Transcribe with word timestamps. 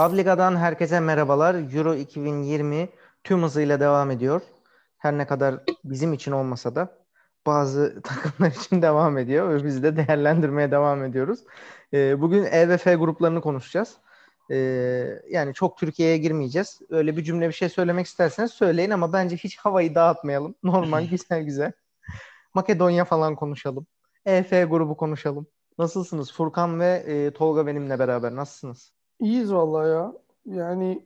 Publica'dan 0.00 0.56
herkese 0.56 1.00
merhabalar. 1.00 1.54
Euro 1.74 1.94
2020 1.94 2.88
tüm 3.24 3.42
hızıyla 3.42 3.80
devam 3.80 4.10
ediyor. 4.10 4.42
Her 4.98 5.18
ne 5.18 5.26
kadar 5.26 5.60
bizim 5.84 6.12
için 6.12 6.32
olmasa 6.32 6.74
da 6.74 6.98
bazı 7.46 8.02
takımlar 8.04 8.50
için 8.50 8.82
devam 8.82 9.18
ediyor 9.18 9.48
ve 9.48 9.64
biz 9.64 9.82
de 9.82 9.96
değerlendirmeye 9.96 10.70
devam 10.70 11.04
ediyoruz. 11.04 11.40
Ee, 11.94 12.20
bugün 12.20 12.44
E 12.44 12.68
ve 12.68 12.78
F 12.78 12.94
gruplarını 12.94 13.40
konuşacağız. 13.40 13.96
Ee, 14.50 14.56
yani 15.30 15.54
çok 15.54 15.78
Türkiye'ye 15.78 16.18
girmeyeceğiz. 16.18 16.80
Öyle 16.90 17.16
bir 17.16 17.24
cümle 17.24 17.48
bir 17.48 17.54
şey 17.54 17.68
söylemek 17.68 18.06
isterseniz 18.06 18.50
söyleyin 18.50 18.90
ama 18.90 19.12
bence 19.12 19.36
hiç 19.36 19.58
havayı 19.58 19.94
dağıtmayalım. 19.94 20.54
Normal 20.62 21.06
güzel 21.10 21.42
güzel. 21.42 21.72
Makedonya 22.54 23.04
falan 23.04 23.36
konuşalım. 23.36 23.86
EF 24.26 24.50
grubu 24.50 24.96
konuşalım. 24.96 25.46
Nasılsınız? 25.78 26.32
Furkan 26.32 26.80
ve 26.80 27.04
e, 27.06 27.30
Tolga 27.30 27.66
benimle 27.66 27.98
beraber. 27.98 28.36
Nasılsınız? 28.36 28.99
İyiyiz 29.20 29.52
vallahi 29.52 29.88
ya. 29.88 30.12
Yani 30.46 31.02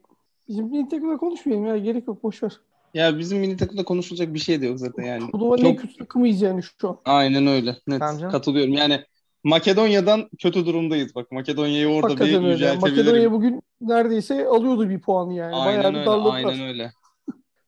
bizim 0.48 0.66
milli 0.66 0.88
takımda 0.88 1.16
konuşmayalım 1.16 1.66
ya. 1.66 1.76
Gerek 1.78 2.08
yok 2.08 2.22
boş 2.22 2.42
ver. 2.42 2.60
Ya 2.94 3.18
bizim 3.18 3.38
milli 3.38 3.56
takımda 3.56 3.84
konuşulacak 3.84 4.34
bir 4.34 4.38
şey 4.38 4.60
de 4.62 4.66
yok 4.66 4.78
zaten 4.78 5.02
yani. 5.02 5.30
Turnuvanın 5.30 5.64
en 5.64 5.70
Çok 5.72 5.80
kötü 5.80 5.96
takımıyız 5.96 6.42
yani 6.42 6.62
şu 6.62 6.88
an. 6.88 6.98
aynen 7.04 7.46
öyle. 7.46 7.76
Net 7.86 8.00
katılıyorum. 8.30 8.72
Yani 8.72 9.00
Makedonya'dan 9.44 10.28
kötü 10.38 10.66
durumdayız 10.66 11.14
bak. 11.14 11.32
Makedonya'yı 11.32 11.88
orada 11.88 12.06
Hakikaten 12.06 12.44
bir 12.44 12.48
yüceltebilirim. 12.48 13.04
Makedonya 13.06 13.32
bugün 13.32 13.62
neredeyse 13.80 14.46
alıyordu 14.46 14.88
bir 14.90 15.00
puanı 15.00 15.34
yani. 15.34 15.52
Bayağı 15.52 15.66
Aynen 15.66 15.92
bir 15.92 15.98
öyle. 15.98 16.06
darladılar. 16.06 16.34
Aynen 16.34 16.60
öyle. 16.60 16.92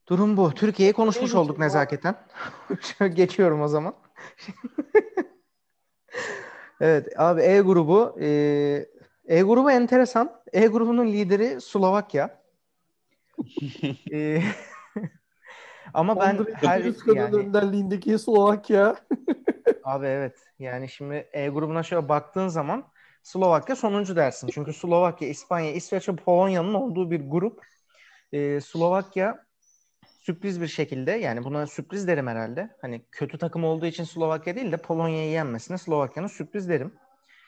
Durum 0.09 0.37
bu. 0.37 0.53
Türkiye'yi 0.55 0.93
konuşmuş 0.93 1.33
Neyi 1.35 1.43
olduk 1.43 1.59
nezaketen. 1.59 2.17
Şöyle 2.81 3.15
Geçiyorum 3.15 3.63
o 3.63 3.69
zaman. 3.69 3.95
Evet 6.81 7.21
abi 7.21 7.41
E 7.43 7.61
grubu 7.61 8.17
e, 8.21 8.27
E 9.27 9.43
grubu 9.43 9.71
enteresan. 9.71 10.43
E 10.53 10.67
grubunun 10.67 11.07
lideri 11.07 11.61
Slovakya. 11.61 12.47
E, 14.13 14.43
ama 15.95 16.21
ben 16.21 16.47
her 16.55 16.81
yani 17.15 17.37
önderliğindeki 17.37 18.19
Slovakya. 18.19 18.97
abi 19.85 20.07
evet 20.07 20.39
yani 20.59 20.89
şimdi 20.89 21.29
E 21.33 21.49
grubuna 21.49 21.83
şöyle 21.83 22.09
baktığın 22.09 22.49
zaman 22.49 22.85
Slovakya 23.23 23.77
sonuncu 23.77 24.17
dersin. 24.17 24.49
Çünkü 24.53 24.73
Slovakya, 24.73 25.29
İspanya, 25.29 25.73
İsveç 25.73 26.09
ve 26.09 26.17
Polonya'nın 26.17 26.75
olduğu 26.75 27.11
bir 27.11 27.31
grup. 27.31 27.61
E, 28.33 28.61
Slovakya 28.61 29.47
sürpriz 30.21 30.61
bir 30.61 30.67
şekilde 30.67 31.13
yani 31.13 31.45
buna 31.45 31.67
sürpriz 31.67 32.09
derim 32.09 32.27
herhalde. 32.27 32.77
Hani 32.81 33.03
kötü 33.13 33.39
takım 33.39 33.65
olduğu 33.65 33.87
için 33.87 34.05
Slovakya 34.05 34.57
değil 34.57 34.73
de 34.73 34.77
Polonya'yı 34.77 35.31
yenmesine 35.31 35.79
Slovakya'nın 35.79 36.29
sürpriz 36.29 36.69
derim. 36.69 36.93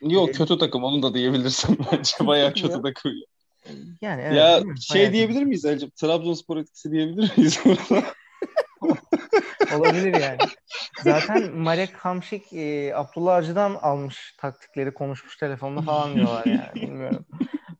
Yok 0.03 0.29
Ee, 0.29 0.33
kötü 0.33 0.59
takım 0.59 0.85
onu 0.85 1.03
da 1.03 1.15
diyebilirsin 1.15 1.79
bence. 1.93 2.27
Bayağı 2.27 2.55
kötü 2.55 2.73
ya. 2.73 2.83
takım. 2.83 3.13
Yani 4.01 4.23
evet, 4.23 4.37
ya 4.37 4.63
şey 4.81 5.01
Bayağı 5.01 5.13
diyebilir 5.13 5.43
miyiz 5.43 5.65
Elcim? 5.65 5.91
Trabzonspor 5.91 6.57
etkisi 6.57 6.91
diyebilir 6.91 7.33
miyiz? 7.37 7.61
olabilir 9.77 10.21
yani. 10.21 10.39
Zaten 11.03 11.57
Marek 11.57 11.93
Hamšík 11.93 12.43
e, 12.53 12.95
Abdullah 12.95 13.37
Avcı'dan 13.37 13.75
almış 13.75 14.35
taktikleri 14.39 14.95
konuşmuş 14.95 15.37
telefonda 15.37 15.83
falan 15.83 16.15
diyorlar 16.15 16.47
yani. 16.47 16.75
Bilmiyorum. 16.75 17.27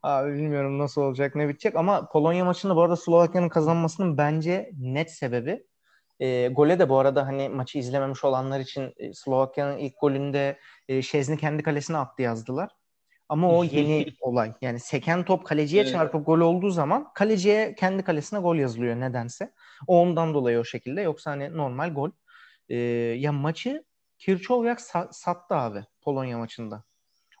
Abi 0.03 0.33
bilmiyorum 0.33 0.79
nasıl 0.79 1.01
olacak 1.01 1.35
ne 1.35 1.47
bitecek 1.47 1.75
ama 1.75 2.09
Polonya 2.09 2.45
maçında 2.45 2.75
bu 2.75 2.81
arada 2.81 2.95
Slovakya'nın 2.95 3.49
kazanmasının 3.49 4.17
bence 4.17 4.71
net 4.79 5.11
sebebi 5.11 5.63
e, 6.19 6.47
gole 6.47 6.79
de 6.79 6.89
bu 6.89 6.97
arada 6.99 7.27
hani 7.27 7.49
maçı 7.49 7.77
izlememiş 7.77 8.23
olanlar 8.23 8.59
için 8.59 8.93
e, 8.97 9.13
Slovakya'nın 9.13 9.77
ilk 9.77 9.93
golünde 10.01 10.59
e, 10.87 11.01
Şezni 11.01 11.37
kendi 11.37 11.63
kalesine 11.63 11.97
attı 11.97 12.21
yazdılar. 12.21 12.71
Ama 13.29 13.49
o 13.57 13.63
yeni 13.73 14.05
olay. 14.21 14.53
Yani 14.61 14.79
seken 14.79 15.25
top 15.25 15.45
kaleciye 15.45 15.83
Evet. 15.83 15.91
çarpıp 15.93 16.25
gol 16.25 16.39
olduğu 16.39 16.69
zaman 16.69 17.13
kaleciye 17.15 17.75
kendi 17.75 18.03
kalesine 18.03 18.39
gol 18.39 18.55
yazılıyor 18.55 18.95
nedense. 18.99 19.53
O 19.87 20.01
ondan 20.01 20.33
dolayı 20.33 20.59
o 20.59 20.63
şekilde. 20.63 21.01
Yoksa 21.01 21.31
hani 21.31 21.57
normal 21.57 21.93
gol. 21.93 22.11
E, 22.69 22.75
ya 23.19 23.31
maçı 23.31 23.83
Kirçovyak 24.17 24.79
sa- 24.79 25.07
sattı 25.11 25.55
abi 25.55 25.85
Polonya 26.01 26.37
maçında. 26.37 26.83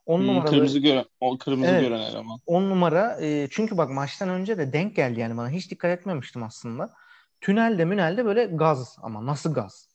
10 0.05 0.19
Hmm, 0.19 0.27
numaralı 0.27 0.49
kırmızı 0.51 0.79
gören, 0.79 1.05
o 1.19 1.37
kırmızı 1.37 1.71
Evet. 1.71 1.81
gören 1.81 1.99
eleman. 1.99 2.39
10 2.45 2.69
numara 2.69 3.17
e, 3.21 3.47
çünkü 3.51 3.77
bak 3.77 3.89
maçtan 3.89 4.29
önce 4.29 4.57
de 4.57 4.73
denk 4.73 4.95
geldi 4.95 5.19
yani 5.19 5.37
bana 5.37 5.49
hiç 5.49 5.71
dikkat 5.71 5.99
etmemiştim 5.99 6.43
aslında. 6.43 6.93
Tünelde 7.41 7.85
münelde 7.85 8.25
böyle 8.25 8.45
gaz 8.45 8.97
ama 9.01 9.25
nasıl 9.25 9.53
gaz? 9.53 9.89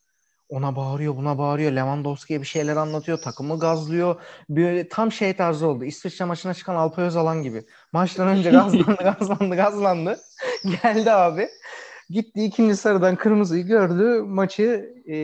Ona 0.49 0.77
bağırıyor 0.77 1.17
buna 1.17 1.39
bağırıyor 1.39 1.73
Lewandowski'ye 1.73 2.41
bir 2.41 2.47
şeyler 2.47 2.77
anlatıyor 2.77 3.19
takımı 3.19 3.59
gazlıyor. 3.59 4.21
Böyle 4.49 4.89
tam 4.89 5.13
şey 5.13 5.37
tarzı 5.37 5.67
oldu. 5.67 5.85
İsviçre 5.85 6.25
maçına 6.25 6.55
çıkan 6.55 6.75
Alpay 6.75 7.05
Özalan 7.05 7.43
gibi. 7.43 7.65
Maçtan 7.93 8.29
önce 8.29 8.51
gazlandı 8.51 8.97
gazlandı 9.03 9.57
gazlandı. 9.57 10.21
Geldi 10.83 11.11
abi. 11.11 11.49
Gitti 12.11 12.45
ikinci 12.45 12.77
sarıdan 12.77 13.17
kırmızıyı 13.17 13.67
gördü. 13.67 14.23
Maçı 14.23 14.95
e, 15.09 15.15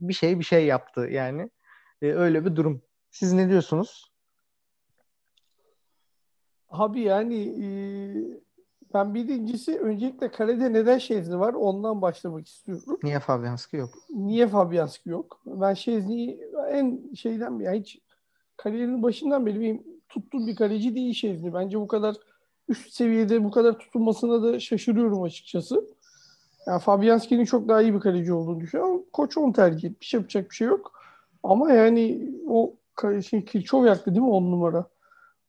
bir 0.00 0.14
şey 0.14 0.38
bir 0.38 0.44
şey 0.44 0.66
yaptı 0.66 1.00
yani. 1.00 1.50
E, 2.02 2.06
öyle 2.06 2.44
bir 2.44 2.56
durum. 2.56 2.82
Siz 3.10 3.32
ne 3.32 3.48
diyorsunuz? 3.48 4.12
Abi 6.70 7.00
yani 7.00 7.42
e, 7.42 7.68
ben 8.94 9.14
birincisi 9.14 9.78
öncelikle 9.78 10.30
kalede 10.30 10.72
neden 10.72 10.98
Şezni 10.98 11.38
var 11.38 11.54
ondan 11.54 12.02
başlamak 12.02 12.46
istiyorum. 12.46 12.98
Niye 13.02 13.20
Fabianski 13.20 13.76
yok? 13.76 13.90
Niye 14.10 14.48
Fabianski 14.48 15.10
yok? 15.10 15.40
Ben 15.46 15.74
Şezni'yi 15.74 16.40
en 16.70 17.14
şeyden 17.14 17.58
ya 17.58 17.72
hiç 17.72 17.98
kariyerinin 18.56 19.02
başından 19.02 19.46
beri 19.46 19.60
benim 19.60 19.82
tuttuğum 20.08 20.46
bir 20.46 20.56
kaleci 20.56 20.94
değil 20.94 21.14
Şezni. 21.14 21.54
Bence 21.54 21.80
bu 21.80 21.88
kadar 21.88 22.16
üst 22.68 22.92
seviyede 22.92 23.44
bu 23.44 23.50
kadar 23.50 23.78
tutulmasına 23.78 24.42
da 24.42 24.60
şaşırıyorum 24.60 25.22
açıkçası. 25.22 25.84
Yani 26.66 26.80
Fabianski'nin 26.80 27.44
çok 27.44 27.68
daha 27.68 27.82
iyi 27.82 27.94
bir 27.94 28.00
kaleci 28.00 28.32
olduğunu 28.32 28.60
düşünüyorum. 28.60 29.02
Koç 29.12 29.36
onu 29.36 29.52
tercih 29.52 29.90
etmiş. 29.90 30.14
Yapacak 30.14 30.50
bir 30.50 30.54
şey 30.54 30.68
yok. 30.68 30.92
Ama 31.42 31.72
yani 31.72 32.30
o 32.48 32.74
şey 33.22 33.44
Kirçov 33.44 33.84
yaktı 33.84 34.10
değil 34.10 34.26
mi 34.26 34.30
on 34.30 34.42
numara? 34.42 34.86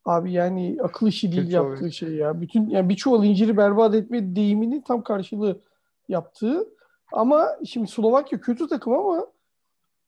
Abi 0.09 0.31
yani 0.31 0.77
akıl 0.83 1.07
işi 1.07 1.31
değil 1.31 1.43
Kirçov 1.43 1.71
yaptığı 1.71 1.91
şey 1.91 2.09
ya. 2.15 2.41
Bütün 2.41 2.69
yani 2.69 2.89
bir 2.89 2.95
çuval 2.95 3.23
inciri 3.25 3.57
berbat 3.57 3.95
etme 3.95 4.35
deyiminin 4.35 4.81
tam 4.81 5.03
karşılığı 5.03 5.61
yaptığı. 6.09 6.67
Ama 7.11 7.47
şimdi 7.65 7.87
Slovakya 7.91 8.41
kötü 8.41 8.67
takım 8.67 8.93
ama 8.93 9.27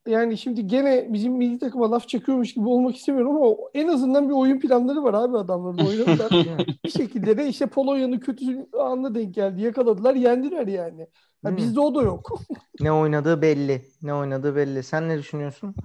yani 0.07 0.37
şimdi 0.37 0.67
gene 0.67 1.13
bizim 1.13 1.33
milli 1.33 1.59
takıma 1.59 1.91
laf 1.91 2.07
çekiyormuş 2.07 2.53
gibi 2.53 2.67
olmak 2.67 2.95
istemiyorum 2.95 3.35
ama 3.35 3.55
en 3.73 3.87
azından 3.87 4.29
bir 4.29 4.33
oyun 4.33 4.59
planları 4.59 5.03
var 5.03 5.13
abi 5.13 5.37
adamların 5.37 5.87
oynadılar. 5.87 6.31
bir 6.85 6.89
şekilde 6.89 7.37
de 7.37 7.47
işte 7.47 7.67
Polonya'nın 7.67 8.19
kötü 8.19 8.67
anına 8.79 9.15
denk 9.15 9.35
geldi. 9.35 9.61
Yakaladılar, 9.61 10.15
yendiler 10.15 10.67
yani. 10.67 10.97
Değil 10.97 11.07
Ya 11.43 11.51
mi? 11.51 11.57
bizde 11.57 11.79
o 11.79 11.95
da 11.95 12.01
yok. 12.01 12.41
Ne 12.79 12.91
oynadığı 12.91 13.41
belli. 13.41 13.81
Ne 14.01 14.13
oynadığı 14.13 14.55
belli. 14.55 14.83
Sen 14.83 15.09
ne 15.09 15.17
düşünüyorsun? 15.17 15.75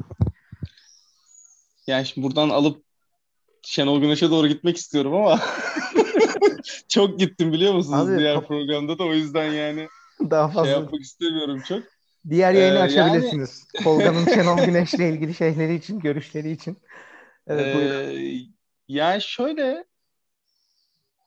Yani 1.87 2.07
şimdi 2.07 2.27
buradan 2.27 2.49
alıp 2.49 2.86
Şenol 3.67 4.01
Güneş'e 4.01 4.31
doğru 4.31 4.49
gitmek 4.49 4.77
istiyorum 4.77 5.15
ama 5.15 5.41
çok 6.89 7.19
gittim 7.19 7.53
biliyor 7.53 7.75
musunuz 7.75 8.09
Abi, 8.09 8.19
diğer 8.19 8.47
programda 8.47 8.99
da 8.99 9.05
o 9.05 9.15
yüzden 9.15 9.53
yani 9.53 9.89
Daha 10.31 10.49
şey 10.49 10.55
fazla. 10.55 10.71
yapmak 10.71 11.01
istemiyorum 11.01 11.63
çok. 11.69 11.83
Diğer 12.31 12.53
yayını 12.53 12.79
Ee, 12.79 12.83
açabilirsiniz. 12.83 13.67
Tolga'nın 13.85 14.25
Şenol 14.25 14.57
Güneş'le 14.67 14.99
ilgili 14.99 15.35
şeyleri 15.35 15.75
için, 15.75 16.01
görüşleri 16.01 16.51
için. 16.51 16.79
Evet, 17.47 17.77
buyurun. 17.77 17.95
Ee, 17.95 18.39
yani 18.89 19.23
şöyle 19.23 19.85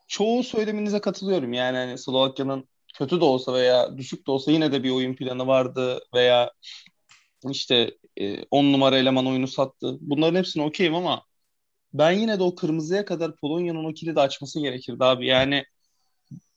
çoğu 0.07 0.43
söyleminize 0.43 0.99
katılıyorum. 0.99 1.53
Yani 1.53 1.77
hani 1.77 1.97
Slovakya'nın 1.97 2.67
kötü 2.93 3.21
de 3.21 3.25
olsa 3.25 3.53
veya 3.53 3.97
düşük 3.97 4.27
de 4.27 4.31
olsa 4.31 4.51
yine 4.51 4.71
de 4.71 4.83
bir 4.83 4.91
oyun 4.91 5.15
planı 5.15 5.47
vardı 5.47 5.99
veya 6.15 6.51
işte 7.49 7.97
10 8.51 8.73
numara 8.73 8.97
eleman 8.97 9.25
oyunu 9.27 9.47
sattı. 9.47 9.97
Bunların 10.01 10.35
hepsine 10.35 10.63
okeyim 10.63 10.95
ama 10.95 11.28
ben 11.93 12.11
yine 12.11 12.39
de 12.39 12.43
o 12.43 12.55
kırmızıya 12.55 13.05
kadar 13.05 13.35
Polonya'nın 13.35 13.85
o 13.85 13.93
kilidi 13.93 14.19
açması 14.21 14.59
gerekirdi 14.59 15.03
abi. 15.05 15.27
Yani 15.27 15.63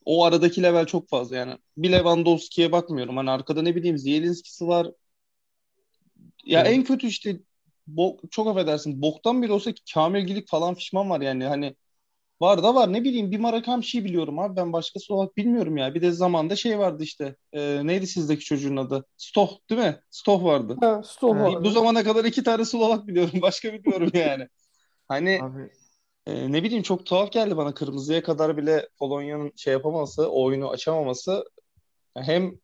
o 0.05 0.25
aradaki 0.25 0.63
level 0.63 0.87
çok 0.87 1.09
fazla 1.09 1.37
yani. 1.37 1.59
Bir 1.77 1.93
Lewandowski'ye 1.93 2.73
bakmıyorum. 2.73 3.17
Hani 3.17 3.31
arkada 3.31 3.63
ne 3.63 3.77
bileyim 3.77 3.99
Zielinski'si 3.99 4.69
var. 4.69 4.87
Ya 6.45 6.61
Evet. 6.61 6.73
en 6.75 6.85
kötü 6.85 7.07
işte 7.07 7.41
bo 7.87 8.17
çok 8.31 8.49
affedersin 8.49 9.03
boktan 9.03 9.43
bile 9.43 9.53
olsa 9.53 9.73
Kamil 9.95 10.27
Gilik 10.27 10.49
falan 10.49 10.75
fişman 10.75 11.11
var 11.11 11.21
yani. 11.21 11.45
Hani 11.45 11.77
var 12.41 12.63
da 12.63 12.75
var 12.75 12.93
ne 12.93 13.05
bileyim 13.05 13.31
bir 13.31 13.39
Marakam 13.41 13.85
şey 13.85 14.05
biliyorum 14.05 14.39
abi 14.39 14.57
ben 14.57 14.73
başkası 14.73 15.15
olarak 15.15 15.37
bilmiyorum 15.37 15.77
ya. 15.77 15.95
Bir 15.95 16.03
de 16.03 16.13
zamanda 16.13 16.57
şey 16.57 16.79
vardı 16.79 17.03
işte. 17.03 17.37
Ee, 17.53 17.83
neydi 17.85 18.09
sizdeki 18.09 18.45
çocuğun 18.45 18.77
adı? 18.77 19.07
Stoh 19.17 19.59
değil 19.71 19.81
mi? 19.81 20.01
Stoh 20.11 20.45
vardı. 20.45 20.79
Ha, 20.81 21.03
Stoh 21.03 21.37
vardı. 21.39 21.65
Bu 21.65 21.71
zamana 21.71 22.05
kadar 22.05 22.25
iki 22.25 22.43
tane 22.45 22.65
Slovak 22.65 23.09
biliyorum. 23.09 23.33
Başka 23.43 23.73
bilmiyorum 23.75 24.11
yani. 24.15 24.49
Hani 25.13 25.39
Abi, 25.43 25.71
e, 26.27 26.53
ne 26.53 26.63
bileyim 26.63 26.83
çok 26.83 27.07
tuhaf 27.07 27.33
geldi 27.33 27.57
bana 27.57 27.75
kırmızıya 27.75 28.23
kadar 28.23 28.57
bile 28.57 28.89
Polonya'nın 28.99 29.53
şey 29.57 29.73
yapamaması, 29.73 30.31
o 30.31 30.45
oyunu 30.45 30.71
açamaması 30.71 31.45
hem 32.17 32.59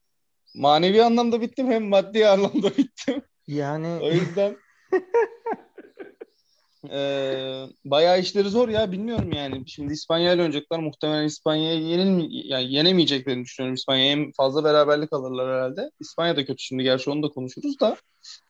manevi 0.54 1.02
anlamda 1.02 1.40
bittim 1.40 1.70
hem 1.70 1.88
maddi 1.88 2.26
anlamda 2.28 2.76
bittim. 2.76 3.16
O 3.18 3.22
yani 3.46 4.06
yüzden 4.06 4.56
Ee, 6.92 7.64
bayağı 7.84 8.20
işleri 8.20 8.48
zor 8.48 8.68
ya 8.68 8.92
bilmiyorum 8.92 9.32
yani. 9.32 9.62
Şimdi 9.68 9.92
İspanya 9.92 10.32
ile 10.32 10.42
oynayacaklar. 10.42 10.78
Muhtemelen 10.78 11.24
İspanya'ya 11.24 11.80
yenilmi 11.80 12.26
yani 12.30 12.72
yenemeyeceklerini 12.72 13.44
düşünüyorum. 13.44 13.74
İspanya'ya 13.74 14.12
en 14.12 14.32
fazla 14.32 14.64
beraberlik 14.64 15.12
alırlar 15.12 15.54
herhalde. 15.56 15.90
İspanya 16.00 16.36
da 16.36 16.44
kötü 16.44 16.62
şimdi 16.62 16.82
gerçi 16.82 17.10
onu 17.10 17.22
da 17.22 17.28
konuşuruz 17.28 17.80
da. 17.80 17.96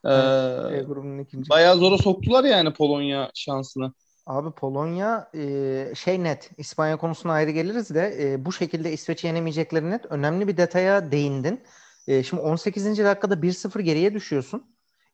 Ee, 0.05 0.79
E 0.79 0.83
grubunun 0.83 1.19
ikinci. 1.19 1.51
bayağı 1.51 1.77
zora 1.77 1.99
soktular 1.99 2.45
yani 2.45 2.73
Polonya 2.73 3.31
şansını. 3.35 3.93
Abi 4.27 4.51
Polonya 4.51 5.31
e, 5.35 5.93
şey 5.97 6.25
net 6.25 6.51
İspanya 6.59 6.97
konusuna 6.97 7.33
ayrı 7.33 7.51
geliriz 7.51 7.91
de 7.95 8.17
e, 8.21 8.45
bu 8.45 8.53
şekilde 8.53 8.93
İsveç'i 8.93 9.27
yenemeyecekleri 9.27 9.91
net. 9.91 10.07
Önemli 10.11 10.49
bir 10.49 10.57
detaya 10.57 11.13
değindin. 11.13 11.61
E, 12.09 12.23
şimdi 12.23 12.43
18. 12.43 12.87
dakikada 13.05 13.35
1-0 13.35 13.81
geriye 13.83 14.15
düşüyorsun. 14.15 14.65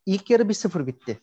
İlk 0.07 0.31
yarı 0.31 0.43
1-0 0.43 0.87
bitti. 0.87 1.19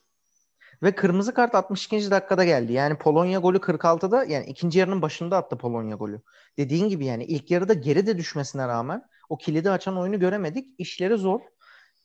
Ve 0.84 0.96
kırmızı 0.96 1.34
kart 1.34 1.56
62. 1.56 2.12
dakikada 2.12 2.44
geldi. 2.44 2.74
Yani 2.74 2.98
Polonya 2.98 3.40
golü 3.40 3.60
46'da 3.62 4.24
yani 4.24 4.46
ikinci 4.46 4.80
yarının 4.80 5.02
başında 5.02 5.38
attı 5.38 5.58
Polonya 5.58 5.96
golü. 5.96 6.22
Dediğin 6.58 6.90
gibi 6.90 7.06
yani 7.06 7.24
ilk 7.24 7.52
yarıda 7.52 7.74
geri 7.74 8.08
de 8.08 8.18
düşmesine 8.18 8.68
rağmen 8.68 9.04
o 9.30 9.38
kilidi 9.38 9.72
açan 9.72 9.98
oyunu 9.98 10.20
göremedik. 10.20 10.68
İşleri 10.78 11.18
zor. 11.18 11.40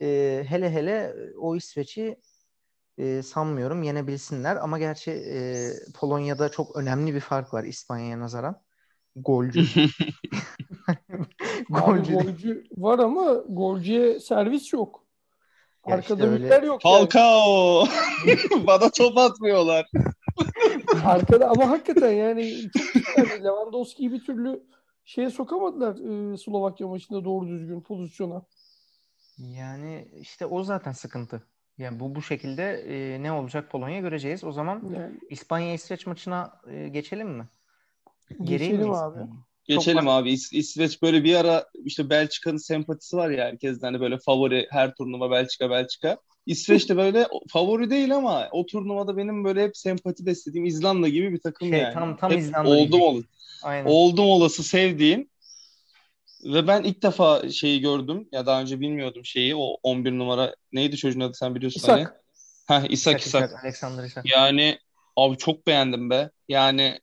E, 0.01 0.45
hele 0.49 0.71
hele 0.71 1.15
o 1.39 1.57
İsveç'i 1.57 2.21
e, 2.99 3.23
sanmıyorum 3.23 3.83
yenebilsinler. 3.83 4.57
Ama 4.57 4.79
gerçi 4.79 5.11
e, 5.11 5.71
Polonya'da 5.95 6.49
çok 6.49 6.77
önemli 6.77 7.15
bir 7.15 7.21
fark 7.21 7.55
var 7.55 7.65
İspanya'ya 7.65 8.21
nazaran. 8.21 8.63
Golcü. 9.17 9.61
Golcü. 11.71 12.13
golcü 12.13 12.65
var 12.77 12.99
ama 12.99 13.33
golcüye 13.49 14.21
servis 14.21 14.73
yok. 14.73 15.06
Ya 15.87 15.95
Arkada 15.97 16.37
işte 16.37 16.55
öyle- 16.55 16.67
yok 16.67 16.85
yani. 16.85 16.99
Falcao. 16.99 17.87
Bana 18.67 18.91
top 18.91 19.19
atmıyorlar. 19.19 19.87
Arkada 21.05 21.49
ama 21.49 21.71
hakikaten 21.71 22.13
yani 22.13 22.53
yani 23.17 23.45
Lewandowski'yi 23.45 24.13
bir 24.13 24.25
türlü 24.25 24.63
şeye 25.05 25.31
sokamadılar 25.31 25.95
e, 26.33 26.37
Slovakya 26.37 26.89
maçında 26.89 27.25
doğru 27.25 27.49
düzgün 27.49 27.81
pozisyona. 27.81 28.43
Yani 29.39 30.09
işte 30.21 30.47
o 30.47 30.63
zaten 30.63 30.93
sıkıntı. 30.93 31.43
Yani 31.79 32.01
bu 32.01 32.15
bu 32.15 32.23
şekilde 32.23 32.73
e, 32.73 33.23
ne 33.23 33.33
olacak 33.33 33.71
Polonya 33.71 34.01
göreceğiz. 34.01 34.45
O 34.45 34.53
zaman 34.53 34.83
Yani 34.97 35.21
İspanya 35.31 35.73
İsveç 35.75 36.07
maçına 36.07 36.61
e, 36.67 36.89
geçelim 36.89 37.29
mi? 37.29 37.49
Geri 38.31 38.59
geçelim 38.59 38.81
miyiz? 38.81 38.99
abi. 38.99 39.19
Geçelim 39.69 40.09
abi. 40.09 40.33
İs- 40.33 40.57
İsveç 40.57 41.03
böyle 41.03 41.25
bir 41.25 41.35
ara 41.35 41.67
işte 41.85 42.11
Belçika'nın 42.11 42.57
sempatisi 42.57 43.17
var 43.17 43.31
ya 43.31 43.45
herkesten 43.47 43.87
hani 43.87 44.01
böyle 44.01 44.19
favori 44.19 44.67
her 44.71 44.95
turnuva 44.95 45.31
Belçika 45.31 45.71
Belçika. 45.71 46.19
İsveç 46.47 46.89
de 46.89 46.97
böyle 46.97 47.27
favori 47.49 47.91
değil 47.91 48.17
ama 48.17 48.49
o 48.53 48.67
turnuvada 48.67 49.17
benim 49.17 49.45
böyle 49.45 49.63
hep 49.63 49.77
sempati 49.77 50.27
beslediğim 50.27 50.67
İzlanda 50.67 51.09
gibi 51.09 51.33
bir 51.33 51.41
takım 51.41 51.69
Şey, 51.69 51.79
yani. 51.79 51.95
tam- 51.95 52.17
tam 52.17 52.33
Hep 52.33 52.41
İzlanda 52.41 52.71
oldum 52.71 53.01
olası, 53.01 53.27
Aynen. 53.63 53.87
oldum 53.87 54.25
olası 54.27 54.63
sevdiğim 54.63 55.29
ve 56.45 56.67
ben 56.67 56.83
ilk 56.83 57.03
defa 57.03 57.49
şeyi 57.49 57.81
gördüm 57.81 58.29
ya 58.33 58.47
daha 58.47 58.61
önce 58.61 58.81
bilmiyordum 58.81 59.25
şeyi 59.25 59.57
o 59.57 59.77
11 59.83 60.13
numara 60.19 60.55
neydi 60.73 60.97
çocuğun 60.97 61.21
adı 61.21 61.35
sen 61.35 61.55
biliyorsun 61.55 61.81
hani. 61.89 62.01
İshak. 62.01 62.25
Heh, 62.69 62.91
İshak 62.91 63.21
İshak, 63.21 63.27
İshak. 63.27 63.51
İshak. 64.11 64.27
Yani 64.27 64.79
abi 65.17 65.37
çok 65.37 65.67
beğendim 65.67 66.11
be. 66.11 66.31
Yani 66.49 66.99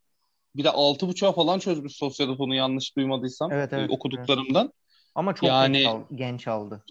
bir 0.55 0.63
de 0.63 0.69
6.5'a 0.69 1.31
falan 1.31 1.59
çözmüş 1.59 1.95
Sosyedat'ı 1.95 2.43
yanlış 2.43 2.95
duymadıysam 2.97 3.51
Evet, 3.51 3.73
evet, 3.73 3.89
okuduklarımdan. 3.91 4.73
Ama 5.15 5.35
çok 5.35 5.49
Yani- 5.49 5.77
genç, 5.77 5.87
aldı, 5.87 6.05
genç 6.11 6.47
aldı. 6.47 6.83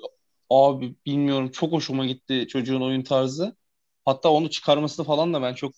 Abi 0.51 0.95
bilmiyorum 1.07 1.51
çok 1.51 1.73
hoşuma 1.73 2.07
gitti 2.07 2.47
çocuğun 2.49 2.81
oyun 2.81 3.03
tarzı. 3.03 3.57
Hatta 4.05 4.29
onu 4.29 4.51
çıkarmasını 4.51 5.07
falan 5.07 5.35
da 5.35 5.43
ben 5.43 5.55
çok 5.55 5.73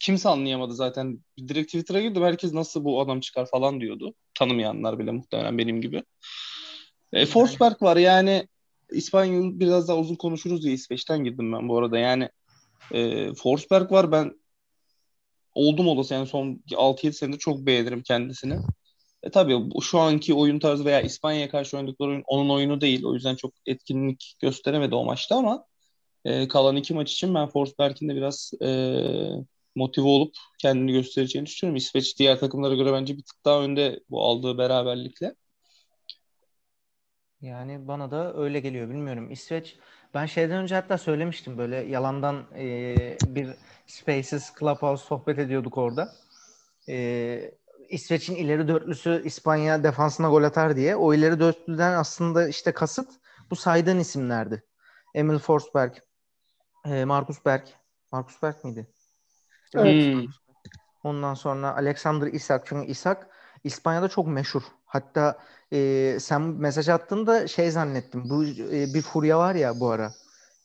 kimse 0.00 0.28
anlayamadı 0.28 0.74
zaten. 0.74 1.18
Direkt 1.48 1.66
Twitter'a 1.66 2.00
girdim 2.00 2.22
herkes 2.22 2.52
nasıl 2.52 2.84
bu 2.84 3.00
adam 3.00 3.20
çıkar 3.20 3.46
falan 3.46 3.80
diyordu. 3.80 4.14
Tanımayanlar 4.34 4.98
bile 4.98 5.10
muhtemelen 5.10 5.58
benim 5.58 5.80
gibi. 5.80 6.02
E, 7.12 7.26
Forsberg 7.26 7.82
var 7.82 7.96
yani 7.96 8.48
İspanyol 8.90 9.60
biraz 9.60 9.88
daha 9.88 9.98
uzun 9.98 10.14
konuşuruz 10.14 10.62
diye 10.62 10.74
İsveç'ten 10.74 11.24
girdim 11.24 11.52
ben 11.52 11.68
bu 11.68 11.78
arada. 11.78 11.98
Yani 11.98 12.28
e, 12.92 13.34
Forsberg 13.34 13.92
var 13.92 14.12
ben 14.12 14.32
oldum 15.54 15.88
olası 15.88 16.14
yani 16.14 16.26
son 16.26 16.62
6-7 16.72 17.12
senedir 17.12 17.38
çok 17.38 17.66
beğenirim 17.66 18.02
kendisini. 18.02 18.58
E 19.22 19.30
tabii 19.30 19.58
şu 19.82 19.98
anki 19.98 20.34
oyun 20.34 20.58
tarzı 20.58 20.84
veya 20.84 21.00
İspanya'ya 21.00 21.50
karşı 21.50 21.76
oynadıkları 21.76 22.10
oyun 22.10 22.22
onun 22.26 22.50
oyunu 22.50 22.80
değil. 22.80 23.04
O 23.04 23.14
yüzden 23.14 23.36
çok 23.36 23.52
etkinlik 23.66 24.36
gösteremedi 24.40 24.94
o 24.94 25.04
maçta 25.04 25.36
ama 25.36 25.66
e, 26.24 26.48
kalan 26.48 26.76
iki 26.76 26.94
maç 26.94 27.12
için 27.12 27.34
ben 27.34 27.48
Forsberg'in 27.48 28.08
de 28.08 28.16
biraz 28.16 28.52
e, 28.62 28.68
motive 29.74 30.06
olup 30.06 30.34
kendini 30.58 30.92
göstereceğini 30.92 31.46
düşünüyorum. 31.46 31.76
İsveç 31.76 32.18
diğer 32.18 32.40
takımlara 32.40 32.74
göre 32.74 32.92
bence 32.92 33.16
bir 33.16 33.22
tık 33.22 33.44
daha 33.44 33.62
önde 33.62 34.00
bu 34.10 34.24
aldığı 34.24 34.58
beraberlikle. 34.58 35.34
Yani 37.40 37.88
bana 37.88 38.10
da 38.10 38.34
öyle 38.34 38.60
geliyor 38.60 38.88
bilmiyorum. 38.88 39.30
İsveç 39.30 39.76
ben 40.14 40.26
şeyden 40.26 40.56
önce 40.56 40.74
hatta 40.74 40.98
söylemiştim 40.98 41.58
böyle 41.58 41.76
yalandan 41.76 42.44
e, 42.56 42.96
bir 43.26 43.50
Spaces 43.86 44.52
Clubhouse 44.58 45.04
sohbet 45.04 45.38
ediyorduk 45.38 45.78
orada. 45.78 46.14
E, 46.88 47.54
İsveç'in 47.88 48.34
ileri 48.34 48.68
dörtlüsü 48.68 49.22
İspanya 49.24 49.84
defansına 49.84 50.28
gol 50.28 50.42
atar 50.42 50.76
diye. 50.76 50.96
O 50.96 51.14
ileri 51.14 51.40
dörtlüden 51.40 51.92
aslında 51.92 52.48
işte 52.48 52.72
kasıt 52.72 53.10
bu 53.50 53.56
saydığın 53.56 53.98
isimlerdi. 53.98 54.64
Emil 55.14 55.38
Forsberg, 55.38 55.92
e, 56.84 57.04
Markus 57.04 57.44
Berg. 57.44 57.66
Markus 58.12 58.42
Berg 58.42 58.64
miydi? 58.64 58.86
Evet. 59.74 60.14
Hmm. 60.14 60.24
Ondan 61.04 61.34
sonra 61.34 61.76
Alexander 61.76 62.26
Isak. 62.26 62.66
Çünkü 62.66 62.90
Isak 62.90 63.28
İspanya'da 63.64 64.08
çok 64.08 64.26
meşhur. 64.26 64.62
Hatta 64.94 65.38
e, 65.72 66.16
sen 66.20 66.42
mesaj 66.42 66.88
attığında 66.88 67.48
şey 67.48 67.70
zannettim. 67.70 68.30
Bu 68.30 68.44
e, 68.44 68.94
bir 68.94 69.02
furya 69.02 69.38
var 69.38 69.54
ya 69.54 69.80
bu 69.80 69.90
ara. 69.90 70.14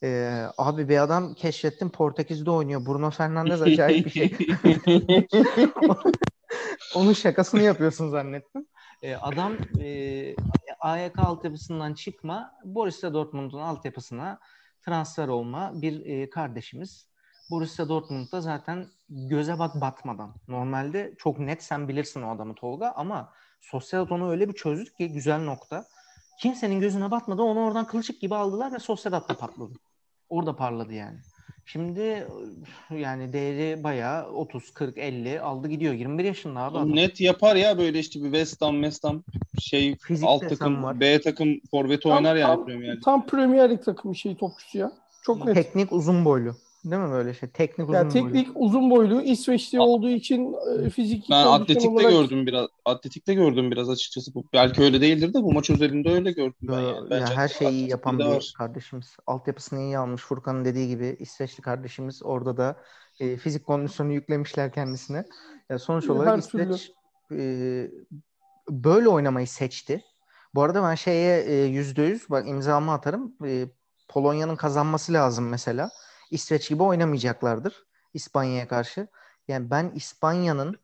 E, 0.04 0.42
abi 0.58 0.90
bir 0.90 1.04
adam 1.04 1.34
keşfettim 1.34 1.90
Portekiz'de 1.90 2.52
oynuyor. 2.52 2.86
Bruno 2.86 3.10
Fernandes 3.10 3.62
acayip 3.62 4.06
bir 4.06 4.12
şey. 4.12 4.38
Onun 6.96 7.14
şakasını 7.14 7.62
yapıyorsun 7.62 8.10
zannettim. 8.10 8.66
E, 9.02 9.16
adam 9.16 9.54
e, 9.82 10.36
AYK 10.80 11.20
altyapısından 11.20 11.94
çıkma 11.94 12.52
Borussia 12.66 13.14
Dortmund'un 13.14 13.60
altyapısına 13.60 14.40
transfer 14.86 15.28
olma 15.28 15.72
bir 15.82 16.06
e, 16.06 16.30
kardeşimiz. 16.30 17.10
Borussia 17.52 17.90
Dortmund'da 17.90 18.42
zaten 18.42 18.88
göze 19.10 19.60
bat 19.60 19.82
batmadan. 19.82 20.36
Normalde 20.48 21.14
çok 21.18 21.40
net 21.40 21.64
sen 21.64 21.88
bilirsin 21.88 22.22
o 22.22 22.36
adamı 22.36 22.56
Tolga 22.56 22.94
ama 22.96 23.34
Sociedad 23.62 24.10
onu 24.10 24.32
öyle 24.32 24.50
bir 24.50 24.54
çözdü 24.54 24.94
ki 24.94 25.08
güzel 25.08 25.44
nokta. 25.44 25.86
Kimsenin 26.42 26.80
gözüne 26.80 27.12
batmadan 27.12 27.46
onu 27.46 27.60
oradan 27.60 27.88
kılçık 27.88 28.22
gibi 28.22 28.36
aldılar 28.36 28.74
ve 28.74 28.80
Sociedad'da 28.80 29.38
patladı. 29.38 29.74
Orada 30.30 30.56
parladı 30.56 30.94
yani. 30.94 31.18
Şimdi 31.66 32.28
yani 32.90 33.34
değeri 33.34 33.84
bayağı 33.84 34.30
30, 34.30 34.72
40, 34.72 34.98
50 34.98 35.42
aldı 35.42 35.68
gidiyor. 35.68 35.94
21 35.94 36.24
yaşında 36.24 36.60
abi 36.60 36.78
adam. 36.78 36.96
Net 36.96 37.22
yapar 37.22 37.56
ya 37.56 37.78
böyle 37.78 38.00
işte 38.00 38.20
bir 38.20 38.26
West 38.26 38.62
Ham, 38.62 38.76
West 38.76 39.04
Ham 39.04 39.24
şey 39.60 39.96
Fizik 39.98 40.28
alt 40.28 40.50
takım, 40.50 40.84
var. 40.84 41.00
B 41.00 41.22
takım 41.22 41.60
forveti 41.72 42.04
Tam- 42.04 42.18
oynar 42.18 42.36
yani 42.36 42.56
tam- 42.56 42.66
Premier 42.66 42.96
Lig. 42.96 43.04
Tam 43.04 43.26
Premier 43.26 43.70
Lig 43.70 43.84
takımı 43.84 44.16
şey 44.16 44.36
topçusu 44.36 44.78
ya. 44.78 44.92
Çok 45.24 45.46
net. 45.46 45.56
Teknik 45.56 45.92
uzun 45.92 46.26
boylu. 46.26 46.56
Değil 46.86 47.02
mi 47.02 47.10
böyle 47.12 47.34
şey? 47.34 47.50
Teknik 47.50 47.90
uzun 47.90 47.96
Ya 47.96 48.04
boylu. 48.04 48.14
teknik 48.34 48.48
uzun 48.56 48.90
boylu 48.90 49.22
İsveçli 49.22 49.80
A- 49.80 49.84
olduğu 49.84 50.10
için 50.10 50.56
e, 50.86 50.90
fiziki 50.90 51.32
Ben 51.32 51.46
atletikte 51.46 51.88
olarak 51.88 52.12
gördüm 52.12 52.46
biraz. 52.48 52.68
Atletikte 52.86 53.34
gördüm 53.34 53.72
biraz 53.72 53.90
açıkçası. 53.90 54.34
Bu 54.34 54.44
belki 54.54 54.82
öyle 54.82 55.02
değildir 55.02 55.34
de 55.34 55.44
bu 55.44 55.54
maç 55.54 55.70
özelinde 55.70 56.10
öyle 56.10 56.32
gördüm 56.32 56.56
ben 56.62 56.80
yani. 56.82 57.10
Bence 57.10 57.34
her 57.34 57.48
şeyi 57.48 57.72
iyi 57.72 57.90
yapan 57.90 58.20
bir 58.20 58.26
var. 58.26 58.54
kardeşimiz. 58.58 59.16
Altyapısını 59.28 59.80
iyi 59.80 59.98
almış. 59.98 60.22
Furkan'ın 60.22 60.66
dediği 60.66 60.88
gibi 60.88 61.16
İsveçli 61.20 61.62
kardeşimiz 61.62 62.24
orada 62.24 62.58
da 62.58 62.78
e, 63.20 63.38
fizik 63.38 63.66
kondisyonu 63.66 64.14
yüklemişler 64.14 64.74
kendisine. 64.74 65.26
Ya 65.70 65.80
sonuç 65.80 66.10
Her 66.10 66.10
olarak 66.10 66.40
türlü. 66.52 66.74
İsveç 66.74 66.92
e, 67.32 67.92
böyle 68.70 69.10
oynamayı 69.10 69.48
seçti. 69.48 70.04
Bu 70.56 70.62
arada 70.64 70.84
ben 70.84 70.96
şeye 70.96 71.42
e, 71.44 71.54
yüzde 71.66 72.02
yüz 72.02 72.30
bak 72.30 72.48
imzamı 72.48 72.92
atarım. 72.94 73.36
E, 73.46 73.68
Polonya'nın 74.10 74.56
kazanması 74.56 75.14
lazım 75.14 75.50
mesela. 75.50 75.90
İsveç 76.32 76.70
gibi 76.70 76.84
oynamayacaklardır 76.84 77.86
İspanya'ya 78.14 78.68
karşı. 78.68 79.08
Yani 79.48 79.70
ben 79.72 79.92
İspanya'nın 79.96 80.80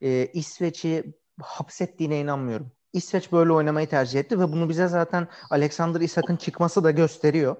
e, 0.00 0.26
İsveç'i 0.26 1.14
hapsettiğine 1.42 2.20
inanmıyorum. 2.20 2.72
İsveç 2.92 3.32
böyle 3.32 3.52
oynamayı 3.52 3.88
tercih 3.88 4.20
etti 4.20 4.40
ve 4.40 4.52
bunu 4.52 4.68
bize 4.68 4.88
zaten 4.88 5.28
Alexander 5.50 6.00
Isak'ın 6.00 6.36
çıkması 6.36 6.84
da 6.84 6.90
gösteriyor. 6.90 7.56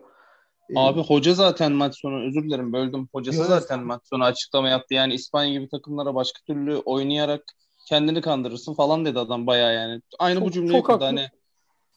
E, 0.70 0.78
Abi 0.78 1.00
hoca 1.00 1.34
zaten 1.34 1.72
maç 1.72 2.00
sonu 2.00 2.26
özür 2.28 2.42
dilerim 2.44 2.72
böldüm. 2.72 3.08
Hocası 3.12 3.38
Yok, 3.38 3.46
zaten 3.46 3.80
maç 3.80 4.00
sonu 4.04 4.24
açıklama 4.24 4.68
yaptı. 4.68 4.94
Yani 4.94 5.14
İspanya 5.14 5.52
gibi 5.52 5.68
takımlara 5.68 6.14
başka 6.14 6.40
türlü 6.46 6.76
oynayarak 6.76 7.42
kendini 7.88 8.20
kandırırsın 8.20 8.74
falan 8.74 9.04
dedi 9.04 9.18
adam 9.18 9.46
bayağı 9.46 9.74
yani. 9.74 10.00
Aynı 10.18 10.40
bu 10.40 10.44
Çok- 10.44 10.52
cümleyi 10.52 10.78
çok 10.78 10.86
kurdu. 10.86 11.04
Hani 11.04 11.28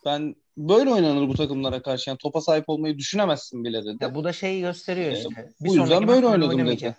ben 0.08 0.36
böyle 0.58 0.90
oynanır 0.90 1.28
bu 1.30 1.34
takımlara 1.34 1.82
karşı. 1.82 2.10
Yani 2.10 2.18
topa 2.18 2.42
sahip 2.42 2.64
olmayı 2.68 2.98
düşünemezsin 2.98 3.64
bile 3.64 3.86
dedi. 3.86 3.98
ya 4.02 4.16
bu 4.16 4.24
da 4.24 4.34
şeyi 4.34 4.62
gösteriyor 4.62 5.12
E, 5.12 5.18
işte. 5.18 5.50
bu 5.60 5.76
yüzden 5.76 6.08
böyle 6.08 6.28
oynadım 6.28 6.68
dedi. 6.68 6.96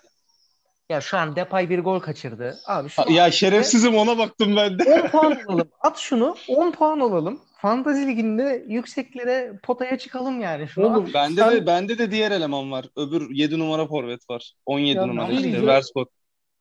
Ya 0.91 1.01
şu 1.01 1.19
an 1.19 1.37
Depay 1.37 1.71
bir 1.71 1.79
gol 1.79 2.01
kaçırdı. 2.01 2.59
Abi 2.67 2.89
şu 2.89 3.03
Ha, 3.03 3.07
Ya 3.11 3.31
şerefsizim 3.31 3.97
ona 3.97 4.19
baktım 4.19 4.57
ben 4.57 4.79
de. 4.79 4.85
10 5.03 5.09
puan 5.09 5.39
alalım. 5.49 5.69
At 5.81 5.99
şunu 5.99 6.37
10 6.49 6.71
puan 6.73 7.01
alalım. 7.01 7.41
Fantazi 7.61 8.07
liginde 8.07 8.65
yükseklere 8.69 9.53
potaya 9.63 9.99
çıkalım 9.99 10.41
yani. 10.41 10.69
Şunu 10.69 10.87
Oğlum, 10.87 11.05
at. 11.05 11.15
Bende 11.15 11.41
Sen- 11.41 11.53
de 11.53 11.67
bende 11.67 11.99
de 11.99 12.11
diğer 12.11 12.31
eleman 12.31 12.73
var. 12.73 12.87
Öbür 12.97 13.31
7 13.35 13.59
numara 13.59 13.87
forvet 13.87 14.31
var. 14.31 14.53
17 14.67 14.97
Ya 14.97 15.07
numara 15.07 15.33
işte. 15.33 15.49
izliyorum. 15.49 15.69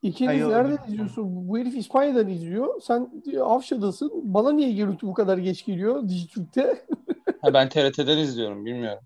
İkiniz 0.01 0.29
Hayır, 0.29 0.49
nereden 0.49 0.71
öyle. 0.71 0.81
izliyorsun? 0.87 1.47
Bu 1.49 1.57
herif 1.57 1.75
İspanya'dan 1.77 2.27
izliyor. 2.27 2.81
Sen 2.81 3.09
Avşa'dasın. 3.43 4.11
Bana 4.23 4.51
niye 4.51 4.71
görüntü 4.71 5.07
bu 5.07 5.13
kadar 5.13 5.37
geç 5.37 5.65
geliyor 5.65 6.09
Dijitürk'te? 6.09 6.85
Ha, 7.41 7.53
ben 7.53 7.69
TRT'den 7.69 8.17
izliyorum 8.17 8.65
bilmiyorum. 8.65 9.03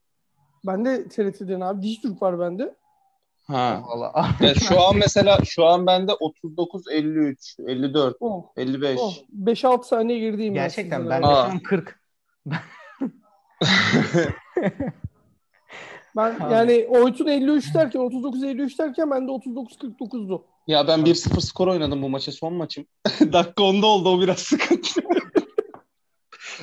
Ben 0.68 0.86
de 0.86 1.08
TRT'den 1.08 1.62
abi. 1.62 1.82
Dijitürk 1.82 2.22
var 2.22 2.40
bende. 2.40 2.76
Ha. 3.48 3.82
Valla. 3.88 4.30
Ya 4.42 4.54
şu 4.54 4.82
an 4.82 4.96
mesela 4.98 5.38
şu 5.46 5.66
an 5.66 5.88
bende 5.88 6.14
39 6.14 6.84
53 6.92 7.56
54 7.68 8.16
Oh, 8.20 8.46
55. 8.58 9.00
oh. 9.02 9.14
5-6 9.46 9.84
saniye 9.84 10.20
gerideyim 10.20 10.56
ben 10.56 10.62
Gerçekten 10.64 11.10
ben 11.10 11.22
de 11.22 11.26
şu 11.26 11.32
an 11.32 11.60
40. 11.60 12.00
Ben 16.18 16.36
yani 16.52 16.88
Oytun 16.90 17.28
53 17.28 17.76
derken 17.76 18.00
39-53 18.02 18.78
derken 18.80 19.12
ben 19.12 19.28
de 19.28 19.32
39-49'du. 19.32 20.44
Ya 20.68 20.88
ben 20.88 21.00
1-0 21.00 21.42
skor 21.42 21.68
oynadım 21.68 22.02
bu 22.02 22.10
maça 22.10 22.32
son 22.32 22.54
maçım. 22.54 22.86
Dakika 23.20 23.64
10'da 23.64 23.86
oldu 23.88 24.10
o 24.10 24.22
biraz 24.22 24.40
sıkıntı. 24.40 25.02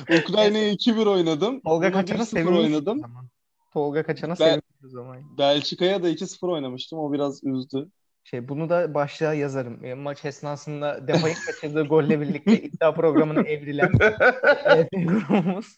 Ukrayna'ya 0.01 0.73
2-1 0.73 1.09
oynadım. 1.09 1.61
Tolga 1.61 1.91
Kaçan'a 1.91 2.21
1-0 2.21 2.25
sevinmiş 2.25 2.59
oynadım. 2.59 2.99
zaman. 2.99 3.27
Tolga 3.73 4.03
Kaçan'a 4.03 4.31
Ben- 4.31 4.35
sevinmiş 4.35 4.85
o 4.85 4.89
zaman. 4.89 5.37
Belçika'ya 5.37 6.03
da 6.03 6.09
2-0 6.09 6.51
oynamıştım. 6.51 6.99
O 6.99 7.13
biraz 7.13 7.43
üzdü. 7.43 7.89
Şey, 8.23 8.47
bunu 8.49 8.69
da 8.69 8.93
başlığa 8.93 9.33
yazarım. 9.33 9.85
E, 9.85 9.93
maç 9.93 10.25
esnasında 10.25 11.07
Depay'ın 11.07 11.35
kaçırdığı 11.45 11.83
golle 11.87 12.21
birlikte 12.21 12.61
iddia 12.61 12.93
programına 12.93 13.41
evrilen 13.41 13.91
EF 14.65 14.87
grubumuz. 15.07 15.77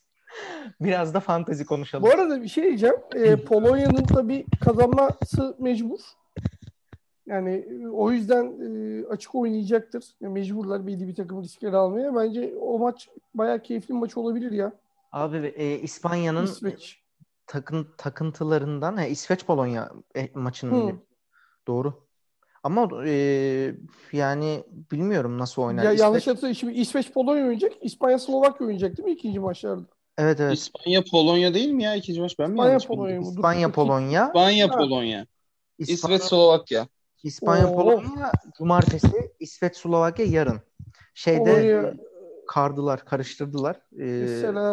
Biraz 0.82 1.13
da 1.13 1.20
fantazi 1.20 1.66
konuşalım. 1.66 2.04
Bu 2.04 2.10
arada 2.10 2.44
bir 2.44 2.48
şey 2.48 2.63
diyeceğim. 2.63 2.96
Ee, 3.16 3.36
Polonya'nın 3.36 4.04
tabii 4.04 4.46
kazanması 4.63 5.56
mecbur. 5.60 6.00
Yani 7.31 7.65
e, 7.83 7.88
o 7.88 8.11
yüzden 8.11 8.45
e, 8.45 9.05
açık 9.07 9.35
oynayacaktır. 9.35 10.05
Ya 10.21 10.29
mecburlar 10.29 10.88
belli 10.88 11.07
bir 11.07 11.15
takım 11.15 11.43
riskleri 11.43 11.75
almaya. 11.75 12.15
Bence 12.15 12.53
o 12.61 12.79
maç 12.79 13.09
bayağı 13.33 13.59
keyifli 13.59 13.93
bir 13.93 14.00
maç 14.00 14.17
olabilir 14.17 14.51
ya. 14.51 14.71
Abi 15.11 15.53
e, 15.55 15.79
İspanya'nın 15.79 16.45
İsveç. 16.45 17.01
takın 17.47 17.88
takıntılarından 17.97 19.01
he, 19.01 19.09
İsveç 19.09 19.45
Polonya 19.45 19.91
e, 20.15 20.29
maçının 20.33 20.89
Hı. 20.89 20.95
doğru. 21.67 21.93
Ama 22.63 23.05
e, 23.05 23.75
yani 24.11 24.63
bilmiyorum 24.91 25.38
nasıl 25.38 25.61
oynar. 25.61 25.83
Ya, 25.83 25.91
İsveç- 25.91 26.00
yanlış 26.00 26.27
hatırlıyorum. 26.27 26.55
Şimdi 26.55 26.73
İsveç 26.73 27.11
Polonya 27.11 27.43
oynayacak. 27.43 27.73
İspanya 27.81 28.19
Slovakya 28.19 28.67
oynayacak 28.67 28.97
değil 28.97 29.05
mi 29.05 29.13
ikinci 29.13 29.39
maçlarda? 29.39 29.85
Evet 30.17 30.39
evet. 30.39 30.57
İspanya 30.57 31.03
Polonya 31.11 31.53
değil 31.53 31.71
mi 31.71 31.83
ya 31.83 31.95
ikinci 31.95 32.21
maç? 32.21 32.39
Ben 32.39 32.50
mi 32.50 32.53
İspanya 32.53 32.69
yanlış 32.69 32.88
Polonya 32.88 33.19
İspanya. 33.19 33.71
Polonya. 33.71 34.25
İspanya. 34.27 34.69
Polonya. 34.71 35.25
İspanya, 35.77 36.15
İsveç 36.15 36.29
Slovakya. 36.29 36.88
İspanya 37.24 37.72
Oo. 37.72 37.75
Polonya 37.75 38.32
cumartesi, 38.58 39.32
İsveç 39.40 39.75
Slovakya 39.75 40.25
yarın. 40.25 40.62
Şeyde 41.13 41.40
Polonya 41.40 41.82
e, 41.82 41.94
kardılar, 42.48 43.06
karıştırdılar. 43.06 43.82
Ee, 44.00 44.06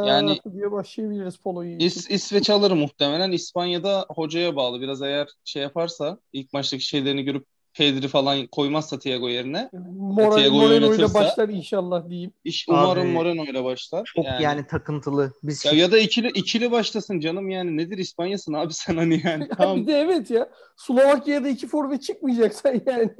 yani- 0.06 0.40
diye 0.52 0.72
başlayabiliriz 0.72 1.36
Polonya'yı. 1.36 1.78
İs 1.78 2.10
İsveç 2.10 2.50
alır 2.50 2.70
muhtemelen. 2.70 3.32
İspanya'da 3.32 4.06
hocaya 4.08 4.56
bağlı. 4.56 4.80
Biraz 4.80 5.02
eğer 5.02 5.28
şey 5.44 5.62
yaparsa 5.62 6.18
ilk 6.32 6.52
maçtaki 6.52 6.84
şeylerini 6.84 7.24
görüp 7.24 7.46
Pedri 7.74 8.08
falan 8.08 8.46
koymazsa 8.46 8.98
Thiago 8.98 9.28
yerine 9.28 9.70
Moral, 9.96 10.36
Thiago'yu 10.36 10.62
Moreno 10.62 10.94
ile 10.94 11.14
başlar 11.14 11.48
inşallah 11.48 12.08
diyeyim. 12.08 12.32
iş 12.44 12.66
umarım 12.68 13.02
Abi, 13.02 13.12
Moreno 13.12 13.44
ile 13.44 13.64
başlar. 13.64 14.12
çok 14.14 14.24
yani, 14.40 14.66
takıntılı. 14.66 15.32
Biz 15.42 15.64
ya, 15.64 15.72
ya 15.72 15.92
da 15.92 15.98
ikili 15.98 16.28
ikili 16.28 16.70
başlasın 16.70 17.20
canım 17.20 17.50
yani 17.50 17.76
nedir 17.76 17.98
İspanya'sın 17.98 18.52
abi 18.52 18.72
sen 18.72 18.96
hani 18.96 19.22
yani 19.24 19.42
Ya 19.42 19.48
tamam 19.56 19.76
Bir 19.76 19.86
de 19.86 19.92
evet 19.92 20.30
ya. 20.30 20.50
Slovakya'da 20.76 21.48
iki 21.48 21.66
forvet 21.66 22.02
çıkmayacaksan 22.02 22.80
yani. 22.86 23.10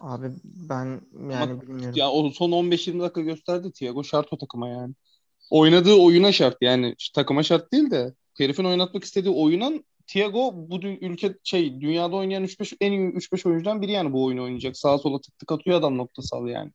abi 0.00 0.26
ben 0.44 1.00
yani 1.30 1.60
bilmiyorum. 1.60 1.94
ya 1.96 2.10
o 2.10 2.30
son 2.30 2.50
15-20 2.50 3.00
dakika 3.00 3.20
gösterdi 3.20 3.72
Thiago 3.72 4.04
şart 4.04 4.32
o 4.32 4.38
takıma 4.38 4.68
yani. 4.68 4.94
Oynadığı 5.50 5.94
oyuna 5.94 6.32
şart 6.32 6.56
yani 6.60 6.94
takıma 7.14 7.42
şart 7.42 7.72
değil 7.72 7.90
de 7.90 8.14
herifin 8.38 8.64
oynatmak 8.64 9.04
istediği 9.04 9.34
oyunun 9.34 9.84
Thiago 10.14 10.52
bu 10.70 10.76
dü- 10.76 10.98
ülke 11.06 11.34
şey 11.44 11.80
dünyada 11.80 12.16
oynayan 12.16 12.44
3-5 12.44 12.76
en 12.80 12.92
iyi 12.92 13.10
3-5 13.12 13.46
oyuncudan 13.48 13.82
biri 13.82 13.92
yani 13.92 14.12
bu 14.12 14.24
oyunu 14.24 14.42
oynayacak. 14.42 14.76
Sağa 14.76 14.98
sola 14.98 15.20
tık 15.20 15.38
tık 15.38 15.52
atıyor 15.52 15.78
adam 15.78 15.98
noktasal 15.98 16.46
yani. 16.46 16.70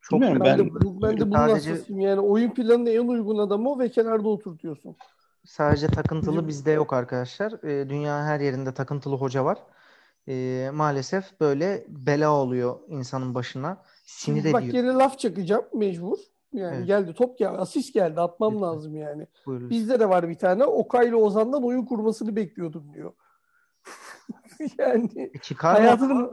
Çok 0.00 0.20
Bilmiyorum, 0.20 0.42
Ben, 0.44 0.58
ben- 0.58 0.66
de, 0.66 0.74
bu, 0.74 1.02
ben 1.02 1.20
de 1.20 1.26
bunun 1.26 1.32
Sadece- 1.38 1.70
hastasıyım 1.70 2.00
yani. 2.00 2.20
Oyun 2.20 2.50
planına 2.50 2.90
en 2.90 3.08
uygun 3.08 3.38
adamı 3.38 3.70
o 3.70 3.78
ve 3.78 3.90
kenarda 3.90 4.28
oturtuyorsun. 4.28 4.96
Sadece 5.44 5.86
takıntılı 5.86 6.48
bizde 6.48 6.70
yok 6.70 6.92
arkadaşlar. 6.92 7.64
Ee, 7.64 7.88
dünya 7.88 8.24
her 8.24 8.40
yerinde 8.40 8.74
takıntılı 8.74 9.14
hoca 9.16 9.44
var. 9.44 9.58
Ee, 10.28 10.70
maalesef 10.74 11.40
böyle 11.40 11.84
bela 11.88 12.30
oluyor 12.32 12.78
insanın 12.88 13.34
başına. 13.34 13.82
Sinir 14.04 14.40
Şimdi 14.42 14.52
bak 14.52 14.62
ediyor. 14.64 14.84
yine 14.84 14.92
laf 14.92 15.18
çakacağım 15.18 15.64
mecbur. 15.74 16.18
Yani 16.56 16.76
Evet. 16.76 16.86
geldi 16.86 17.14
top 17.14 17.38
geldi. 17.38 17.58
Asist 17.58 17.94
geldi. 17.94 18.20
Atmam 18.20 18.52
Lütfen. 18.54 18.68
lazım 18.68 18.96
yani. 18.96 19.26
Buyurun. 19.46 19.70
Bizde 19.70 20.00
de 20.00 20.08
var 20.08 20.28
bir 20.28 20.38
tane. 20.38 20.64
Okay 20.64 21.08
ile 21.08 21.16
Ozan'dan 21.16 21.64
oyun 21.64 21.84
kurmasını 21.84 22.36
bekliyordum 22.36 22.94
diyor. 22.94 23.12
yani 24.78 25.30
E, 25.50 25.54
hayatının 25.54 26.30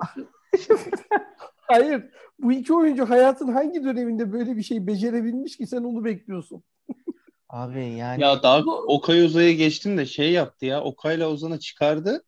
Hayır. 1.58 2.04
Bu 2.40 2.52
iki 2.52 2.74
oyuncu 2.74 3.10
hayatın 3.10 3.48
hangi 3.48 3.84
döneminde 3.84 4.34
böyle 4.34 4.58
bir 4.58 4.64
şey 4.64 4.88
becerebilmiş 4.88 5.58
ki 5.58 5.68
sen 5.68 5.84
onu 5.84 6.04
bekliyorsun? 6.06 6.64
Abi 7.50 7.84
yani 7.86 8.22
Ya 8.22 8.44
daha 8.44 8.60
Okay 8.88 9.26
Ozan'a 9.26 9.52
geçtim 9.52 9.98
de 9.98 10.06
şey 10.06 10.32
yaptı 10.32 10.66
ya. 10.66 10.82
Okay'la 10.84 11.30
Ozan'ı 11.30 11.60
çıkardı. 11.60 12.24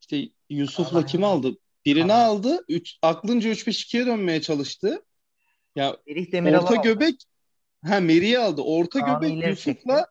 İşte 0.00 0.16
Yusuf'la 0.50 1.06
kim 1.06 1.24
aldı? 1.24 1.48
Birini 1.86 2.12
Aman. 2.12 2.24
aldı. 2.24 2.64
Üç, 2.68 2.98
aklınca 3.02 3.50
3-5-2'ye 3.50 4.06
dönmeye 4.06 4.40
çalıştı. 4.40 5.02
Ya 5.76 5.96
Melih 6.06 6.32
Demiral'ı 6.32 6.62
orta 6.64 6.78
aldı. 6.78 6.88
göbek 6.88 7.14
ha 7.84 8.00
Meri'yi 8.00 8.38
aldı. 8.38 8.62
Orta 8.62 9.00
Kaan'ı 9.00 9.28
göbek. 9.28 9.48
Yusuf'la 9.48 10.06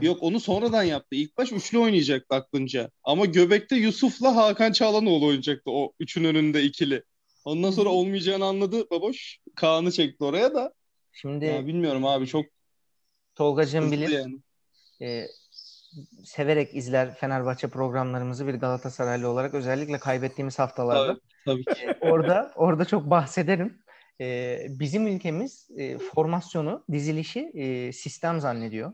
yok 0.00 0.22
onu 0.22 0.40
sonradan 0.40 0.82
yaptı. 0.82 1.16
İlk 1.16 1.38
baş 1.38 1.52
üçlü 1.52 1.78
oynayacaktı 1.78 2.34
aklınca. 2.34 2.90
Ama 3.04 3.24
göbekte 3.24 3.76
Yusuf'la 3.76 4.36
Hakan 4.36 4.72
Çağlanoğlu 4.72 5.26
oynayacaktı 5.26 5.70
o 5.70 5.92
üçün 6.00 6.24
önünde 6.24 6.62
ikili. 6.62 7.02
Ondan 7.44 7.70
sonra 7.70 7.88
olmayacağını 7.88 8.44
anladı 8.44 8.90
baboş. 8.90 9.38
Kaan'ı 9.54 9.92
çekti 9.92 10.24
oraya 10.24 10.54
da. 10.54 10.72
Şimdi 11.12 11.44
Ya 11.44 11.66
bilmiyorum 11.66 12.06
abi 12.06 12.26
çok 12.26 12.46
Tolgacığım 13.34 13.92
bilir. 13.92 14.08
yani. 14.08 14.38
e, 15.02 15.26
severek 16.24 16.74
izler 16.74 17.14
Fenerbahçe 17.14 17.68
programlarımızı 17.68 18.46
bir 18.46 18.54
Galatasaraylı 18.54 19.28
olarak 19.28 19.54
özellikle 19.54 19.98
kaybettiğimiz 19.98 20.58
haftalarda. 20.58 21.20
Tabii, 21.44 21.64
tabii 21.64 21.64
ki. 21.64 21.86
E, 22.02 22.10
orada 22.10 22.52
orada 22.56 22.84
çok 22.84 23.10
bahsederim. 23.10 23.78
E, 24.20 24.58
bizim 24.68 25.06
ülkemiz 25.06 25.68
e, 25.76 25.98
formasyonu, 25.98 26.84
dizilişi 26.92 27.40
e, 27.54 27.92
sistem 27.92 28.40
zannediyor. 28.40 28.92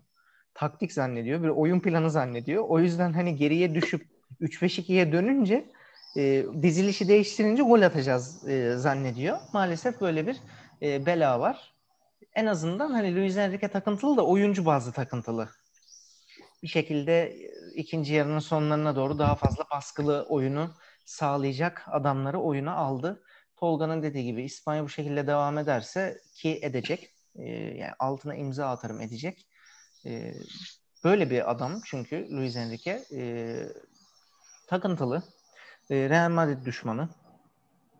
Taktik 0.54 0.92
zannediyor. 0.92 1.42
Bir 1.42 1.48
oyun 1.48 1.80
planı 1.80 2.10
zannediyor. 2.10 2.64
O 2.68 2.80
yüzden 2.80 3.12
hani 3.12 3.36
geriye 3.36 3.74
düşüp 3.74 4.06
3-5-2'ye 4.40 5.12
dönünce 5.12 5.70
e, 6.16 6.44
dizilişi 6.62 7.08
değiştirince 7.08 7.62
gol 7.62 7.82
atacağız 7.82 8.48
e, 8.48 8.76
zannediyor. 8.76 9.38
Maalesef 9.52 10.00
böyle 10.00 10.26
bir 10.26 10.36
e, 10.82 11.06
bela 11.06 11.40
var. 11.40 11.74
En 12.34 12.46
azından 12.46 12.90
hani 12.90 13.16
Luis 13.16 13.36
Enrique 13.36 13.70
takıntılı 13.70 14.16
da 14.16 14.26
oyuncu 14.26 14.66
bazlı 14.66 14.92
takıntılı. 14.92 15.48
Bir 16.62 16.68
şekilde 16.68 17.36
ikinci 17.74 18.14
yarının 18.14 18.38
sonlarına 18.38 18.96
doğru 18.96 19.18
daha 19.18 19.34
fazla 19.34 19.64
baskılı 19.72 20.26
oyunu 20.28 20.74
sağlayacak 21.04 21.82
adamları 21.86 22.40
oyuna 22.40 22.74
aldı. 22.74 23.22
Tolga'nın 23.56 24.02
dediği 24.02 24.24
gibi 24.24 24.42
İspanya 24.42 24.84
bu 24.84 24.88
şekilde 24.88 25.26
devam 25.26 25.58
ederse 25.58 26.18
ki 26.34 26.58
edecek. 26.62 27.10
e, 27.36 27.44
yani 27.52 27.92
altına 27.98 28.34
imza 28.34 28.68
atarım 28.68 29.00
edecek. 29.00 29.46
E, 30.06 30.34
böyle 31.04 31.30
bir 31.30 31.50
adam 31.50 31.80
çünkü 31.84 32.28
Luis 32.30 32.56
Enrique 32.56 33.04
e, 33.14 33.20
takıntılı. 34.66 35.22
E, 35.90 36.08
Real 36.08 36.30
Madrid 36.30 36.64
düşmanı. 36.66 37.08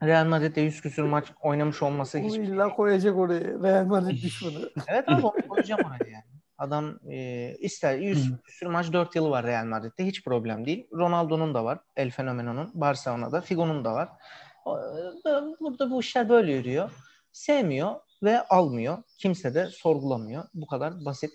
Real 0.03 0.27
Madrid'de 0.27 0.61
100 0.61 0.81
küsür 0.81 1.03
maç 1.03 1.33
oynamış 1.43 1.83
olması 1.83 2.19
hiçbir 2.19 2.43
illa 2.43 2.69
koyacak 2.69 3.17
oraya. 3.17 3.41
Real 3.41 3.85
Madrid 3.85 4.23
düşmanı. 4.23 4.71
Evet 4.89 5.09
abi 5.09 5.27
onu 5.27 5.33
koyacağım 5.49 5.81
oraya 5.85 6.11
yani. 6.11 6.25
Adam 6.59 6.99
e, 7.11 7.51
ister 7.59 7.99
100 7.99 8.43
küsür 8.43 8.67
maç 8.67 8.93
4 8.93 9.17
yılı 9.17 9.31
var 9.31 9.47
Real 9.47 9.65
Madrid'de 9.65 10.07
hiç 10.07 10.25
problem 10.25 10.67
değil. 10.67 10.87
Ronaldo'nun 10.93 11.55
da 11.55 11.65
var. 11.65 11.79
El 11.97 12.11
Fenomeno'nun. 12.11 12.71
Barcelona'da. 12.75 13.41
Figo'nun 13.41 13.85
da 13.85 13.93
var. 13.95 14.09
E, 14.67 14.71
Burada 15.61 15.91
bu 15.91 16.01
işler 16.01 16.29
böyle 16.29 16.53
yürüyor. 16.53 16.91
Sevmiyor 17.33 17.95
ve 18.23 18.43
almıyor. 18.49 19.03
Kimse 19.19 19.55
de 19.55 19.67
sorgulamıyor. 19.67 20.45
Bu 20.55 20.67
kadar 20.67 21.05
basit. 21.05 21.31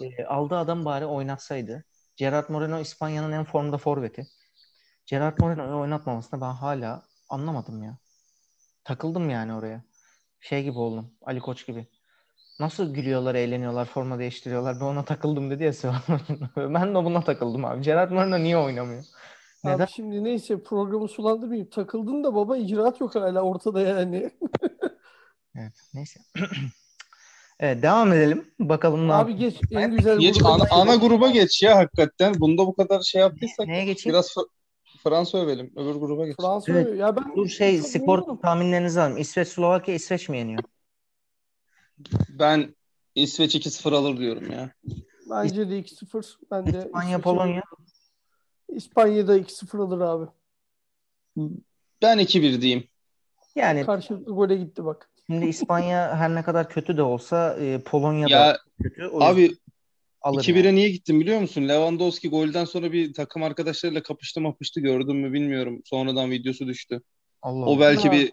E, 0.00 0.24
aldığı 0.24 0.56
adam 0.56 0.84
bari 0.84 1.06
oynatsaydı. 1.06 1.84
Gerard 2.16 2.48
Moreno 2.50 2.80
İspanya'nın 2.80 3.32
en 3.32 3.44
formda 3.44 3.78
forveti. 3.78 4.26
Gerard 5.06 5.38
Moreno'yu 5.38 5.76
oynatmamasına 5.82 6.40
ben 6.40 6.52
hala 6.52 7.02
anlamadım 7.28 7.82
ya. 7.82 7.98
Takıldım 8.84 9.30
yani 9.30 9.54
oraya. 9.54 9.82
Şey 10.40 10.62
gibi 10.62 10.78
oldum. 10.78 11.14
Ali 11.22 11.40
Koç 11.40 11.66
gibi. 11.66 11.88
Nasıl 12.60 12.94
gülüyorlar, 12.94 13.34
eğleniyorlar, 13.34 13.86
forma 13.86 14.18
değiştiriyorlar. 14.18 14.76
Ben 14.80 14.84
ona 14.84 15.04
takıldım 15.04 15.50
dedi 15.50 15.64
ya 15.64 15.72
Ben 16.56 16.90
de 16.90 16.94
buna 16.94 17.24
takıldım 17.24 17.64
abi. 17.64 17.82
Gerard 17.82 18.10
Moreno 18.12 18.38
niye 18.38 18.58
oynamıyor? 18.58 19.04
Neden? 19.64 19.78
Abi 19.84 19.90
şimdi 19.90 20.24
neyse 20.24 20.62
programı 20.62 21.08
sulandırmayayım. 21.08 21.70
Takıldın 21.70 22.24
da 22.24 22.34
baba 22.34 22.56
icraat 22.56 23.00
yok 23.00 23.14
hala 23.14 23.42
ortada 23.42 23.80
yani. 23.80 24.30
Evet, 25.58 25.72
neyse. 25.94 26.20
evet, 27.60 27.82
devam 27.82 28.12
edelim. 28.12 28.50
Bakalım 28.58 29.08
ne 29.08 29.12
Abi 29.12 29.36
geç 29.36 29.60
en 29.70 29.96
güzel 29.96 30.18
Geç 30.18 30.42
ana, 30.44 30.64
ana 30.70 30.96
gruba 30.96 31.28
geç 31.28 31.62
ya 31.62 31.76
hakikaten. 31.76 32.34
Bunda 32.40 32.66
bu 32.66 32.74
kadar 32.74 33.00
şey 33.00 33.20
yaptıysak 33.20 33.66
Neye 33.66 33.84
geçeyim? 33.84 34.14
biraz 34.14 34.26
Fr- 34.26 34.48
Fransa 35.04 35.38
övelim. 35.38 35.72
Öbür 35.76 35.94
gruba 35.94 36.26
geç. 36.26 36.36
Fransa 36.36 36.72
Evet. 36.72 36.98
ya 36.98 37.16
ben 37.16 37.36
Dur 37.36 37.48
şey 37.48 37.82
skor 37.82 38.18
memnunum. 38.18 38.40
tahminlerinizi 38.40 39.00
alalım. 39.00 39.18
İsveç, 39.18 39.48
Slovakya, 39.48 39.94
İsveç 39.94 40.28
mi 40.28 40.38
yeniyor? 40.38 40.62
Ben 42.28 42.74
İsveç 43.14 43.54
2-0 43.54 43.92
alır 43.94 44.16
diyorum 44.18 44.50
ya. 44.52 44.70
Bence 45.30 45.70
de 45.70 45.78
2-0. 45.78 46.38
Ben 46.50 46.66
de 46.66 46.78
İspanya, 46.78 47.08
İsveç'e- 47.18 47.22
Polonya. 47.22 47.62
İspanya'da 48.68 49.38
2-0 49.38 49.78
alır 49.78 50.00
abi. 50.00 50.26
Ben 52.02 52.18
2-1 52.18 52.60
diyeyim. 52.60 52.84
Yani 53.56 53.86
Karşılıklı 53.86 54.32
gole 54.32 54.56
gitti 54.56 54.84
bak. 54.84 55.10
şimdi 55.26 55.46
İspanya 55.46 56.16
her 56.16 56.34
ne 56.34 56.42
kadar 56.42 56.68
kötü 56.68 56.96
de 56.96 57.02
olsa 57.02 57.56
e, 57.60 57.80
Polonya 57.80 58.30
da 58.30 58.58
kötü. 58.82 59.06
O 59.06 59.20
abi 59.24 59.56
alır 60.22 60.42
2-1'e 60.44 60.66
yani. 60.66 60.76
niye 60.76 60.90
gittim 60.90 61.20
biliyor 61.20 61.40
musun? 61.40 61.68
Lewandowski 61.68 62.28
golden 62.28 62.64
sonra 62.64 62.92
bir 62.92 63.14
takım 63.14 63.42
arkadaşlarıyla 63.42 64.02
kapıştı 64.02 64.40
mapıştı 64.40 64.80
gördün 64.80 65.16
mü 65.16 65.32
bilmiyorum. 65.32 65.82
Sonradan 65.84 66.30
videosu 66.30 66.66
düştü. 66.66 67.02
Allah 67.42 67.66
O 67.66 67.70
Allah. 67.70 67.80
belki 67.80 68.08
Ha. 68.08 68.12
bir 68.14 68.32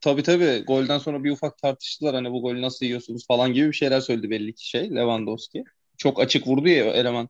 tabii 0.00 0.22
tabii 0.22 0.64
golden 0.66 0.98
sonra 0.98 1.24
bir 1.24 1.30
ufak 1.30 1.58
tartıştılar 1.58 2.14
hani 2.14 2.32
bu 2.32 2.42
golü 2.42 2.62
nasıl 2.62 2.86
yiyorsunuz 2.86 3.26
falan 3.26 3.52
gibi 3.52 3.68
bir 3.68 3.72
şeyler 3.72 4.00
söyledi 4.00 4.30
belli 4.30 4.54
ki 4.54 4.68
şey 4.68 4.94
Lewandowski. 4.94 5.64
Çok 5.96 6.20
açık 6.20 6.46
vurdu 6.46 6.68
ya 6.68 6.84
eleman. 6.84 7.28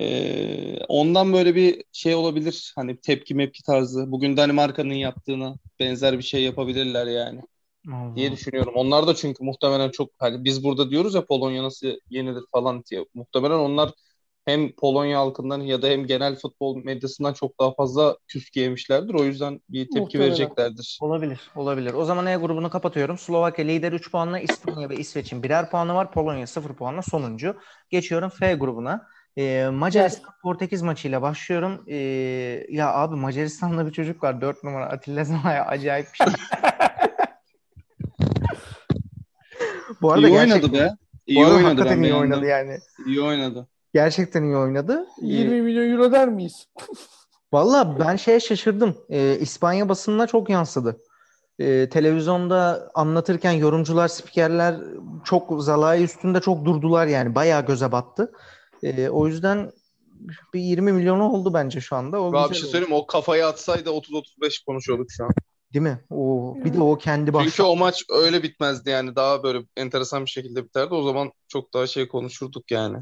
Ee, 0.00 0.78
ondan 0.88 1.32
böyle 1.32 1.54
bir 1.54 1.84
şey 1.92 2.14
olabilir. 2.14 2.72
Hani 2.76 3.00
tepki 3.00 3.34
mepki 3.34 3.62
tarzı. 3.62 4.12
Bugün 4.12 4.36
Danimarka'nın 4.36 4.94
yaptığına 4.94 5.54
benzer 5.80 6.18
bir 6.18 6.22
şey 6.22 6.42
yapabilirler 6.42 7.06
yani 7.06 7.40
Allah 7.92 8.16
diye 8.16 8.32
düşünüyorum. 8.32 8.72
Onlar 8.76 9.06
da 9.06 9.14
çünkü 9.14 9.44
muhtemelen 9.44 9.90
çok 9.90 10.10
hani 10.18 10.44
biz 10.44 10.64
burada 10.64 10.90
diyoruz 10.90 11.14
ya 11.14 11.24
Polonya 11.24 11.62
nasıl 11.62 11.86
yenilir 12.10 12.42
falan 12.52 12.84
diye. 12.90 13.04
Muhtemelen 13.14 13.58
onlar 13.58 13.90
hem 14.44 14.72
Polonya 14.72 15.18
halkından 15.18 15.60
ya 15.60 15.82
da 15.82 15.88
hem 15.88 16.06
genel 16.06 16.36
futbol 16.36 16.84
medyasından 16.84 17.32
çok 17.32 17.60
daha 17.60 17.74
fazla 17.74 18.16
küfke 18.28 18.60
yemişlerdir. 18.60 19.14
O 19.14 19.24
yüzden 19.24 19.60
bir 19.68 19.84
tepki 19.84 20.00
Muhtemelen. 20.00 20.28
vereceklerdir. 20.28 20.98
Olabilir, 21.02 21.40
olabilir. 21.56 21.94
O 21.94 22.04
zaman 22.04 22.26
E 22.26 22.36
grubunu 22.36 22.70
kapatıyorum. 22.70 23.18
Slovakya 23.18 23.64
lider 23.64 23.92
3 23.92 24.10
puanla, 24.10 24.38
İspanya 24.40 24.90
ve 24.90 24.96
İsveç'in 24.96 25.42
birer 25.42 25.70
puanı 25.70 25.94
var. 25.94 26.12
Polonya 26.12 26.46
0 26.46 26.74
puanla 26.74 27.02
sonuncu. 27.02 27.56
Geçiyorum 27.90 28.28
F 28.30 28.54
grubuna. 28.54 29.06
Ee, 29.38 29.68
Macaristan 29.72 30.30
Portekiz 30.42 30.82
maçıyla 30.82 31.22
başlıyorum. 31.22 31.84
Ee, 31.86 31.96
ya 32.68 32.94
abi 32.94 33.16
Macaristan'da 33.16 33.86
bir 33.86 33.92
çocuk 33.92 34.22
var 34.22 34.40
4 34.40 34.64
numara 34.64 34.86
Atilla 34.86 35.24
Zamaya 35.24 35.64
acayip 35.66 36.06
bir 36.12 36.16
şey. 36.18 36.34
Bu 40.02 40.12
arada 40.12 40.28
İyi 40.28 40.38
oynadı 40.38 40.72
be. 40.72 40.90
İyi 41.26 41.36
bu 41.38 41.42
arada 41.44 41.54
oynadı 41.54 41.68
hakikaten 41.68 41.98
ben 41.98 42.02
iyi 42.02 42.12
beğendim. 42.12 42.20
oynadı 42.32 42.46
yani. 42.46 42.78
İyi 43.06 43.20
oynadı. 43.22 43.68
Gerçekten 43.94 44.42
iyi 44.42 44.56
oynadı. 44.56 45.06
Ee, 45.22 45.26
20 45.26 45.62
milyon 45.62 45.90
euro 45.90 46.12
der 46.12 46.28
miyiz? 46.28 46.66
Valla 47.52 47.98
ben 48.00 48.16
şeye 48.16 48.40
şaşırdım. 48.40 48.96
Ee, 49.10 49.38
İspanya 49.40 49.88
basınına 49.88 50.26
çok 50.26 50.50
yansıdı. 50.50 50.96
Ee, 51.58 51.88
televizyonda 51.88 52.90
anlatırken 52.94 53.52
yorumcular, 53.52 54.08
spikerler 54.08 54.74
çok 55.24 55.62
Zalai 55.62 56.02
üstünde 56.02 56.40
çok 56.40 56.64
durdular 56.64 57.06
yani. 57.06 57.34
Bayağı 57.34 57.66
göze 57.66 57.92
battı. 57.92 58.32
Ee, 58.82 59.08
o 59.08 59.26
yüzden 59.26 59.72
bir 60.54 60.60
20 60.60 60.92
milyonu 60.92 61.22
oldu 61.32 61.54
bence 61.54 61.80
şu 61.80 61.96
anda. 61.96 62.22
O 62.22 62.26
Abi 62.26 62.34
bir 62.34 62.48
güzel 62.48 62.62
şey 62.62 62.70
söyleyeyim? 62.70 62.94
O 62.94 63.06
kafayı 63.06 63.46
atsaydı 63.46 63.90
30-35 63.90 64.64
konuşuyorduk 64.66 65.06
şu 65.10 65.24
an. 65.24 65.30
Değil 65.74 65.82
mi? 65.82 66.00
O, 66.10 66.54
bir 66.64 66.74
de 66.74 66.80
o 66.80 66.98
kendi 66.98 67.26
Çünkü 67.26 67.32
başına. 67.32 67.66
o 67.66 67.76
maç 67.76 68.04
öyle 68.10 68.42
bitmezdi 68.42 68.90
yani. 68.90 69.16
Daha 69.16 69.42
böyle 69.42 69.66
enteresan 69.76 70.24
bir 70.24 70.30
şekilde 70.30 70.64
biterdi. 70.64 70.94
O 70.94 71.02
zaman 71.02 71.32
çok 71.48 71.74
daha 71.74 71.86
şey 71.86 72.08
konuşurduk 72.08 72.70
yani. 72.70 72.96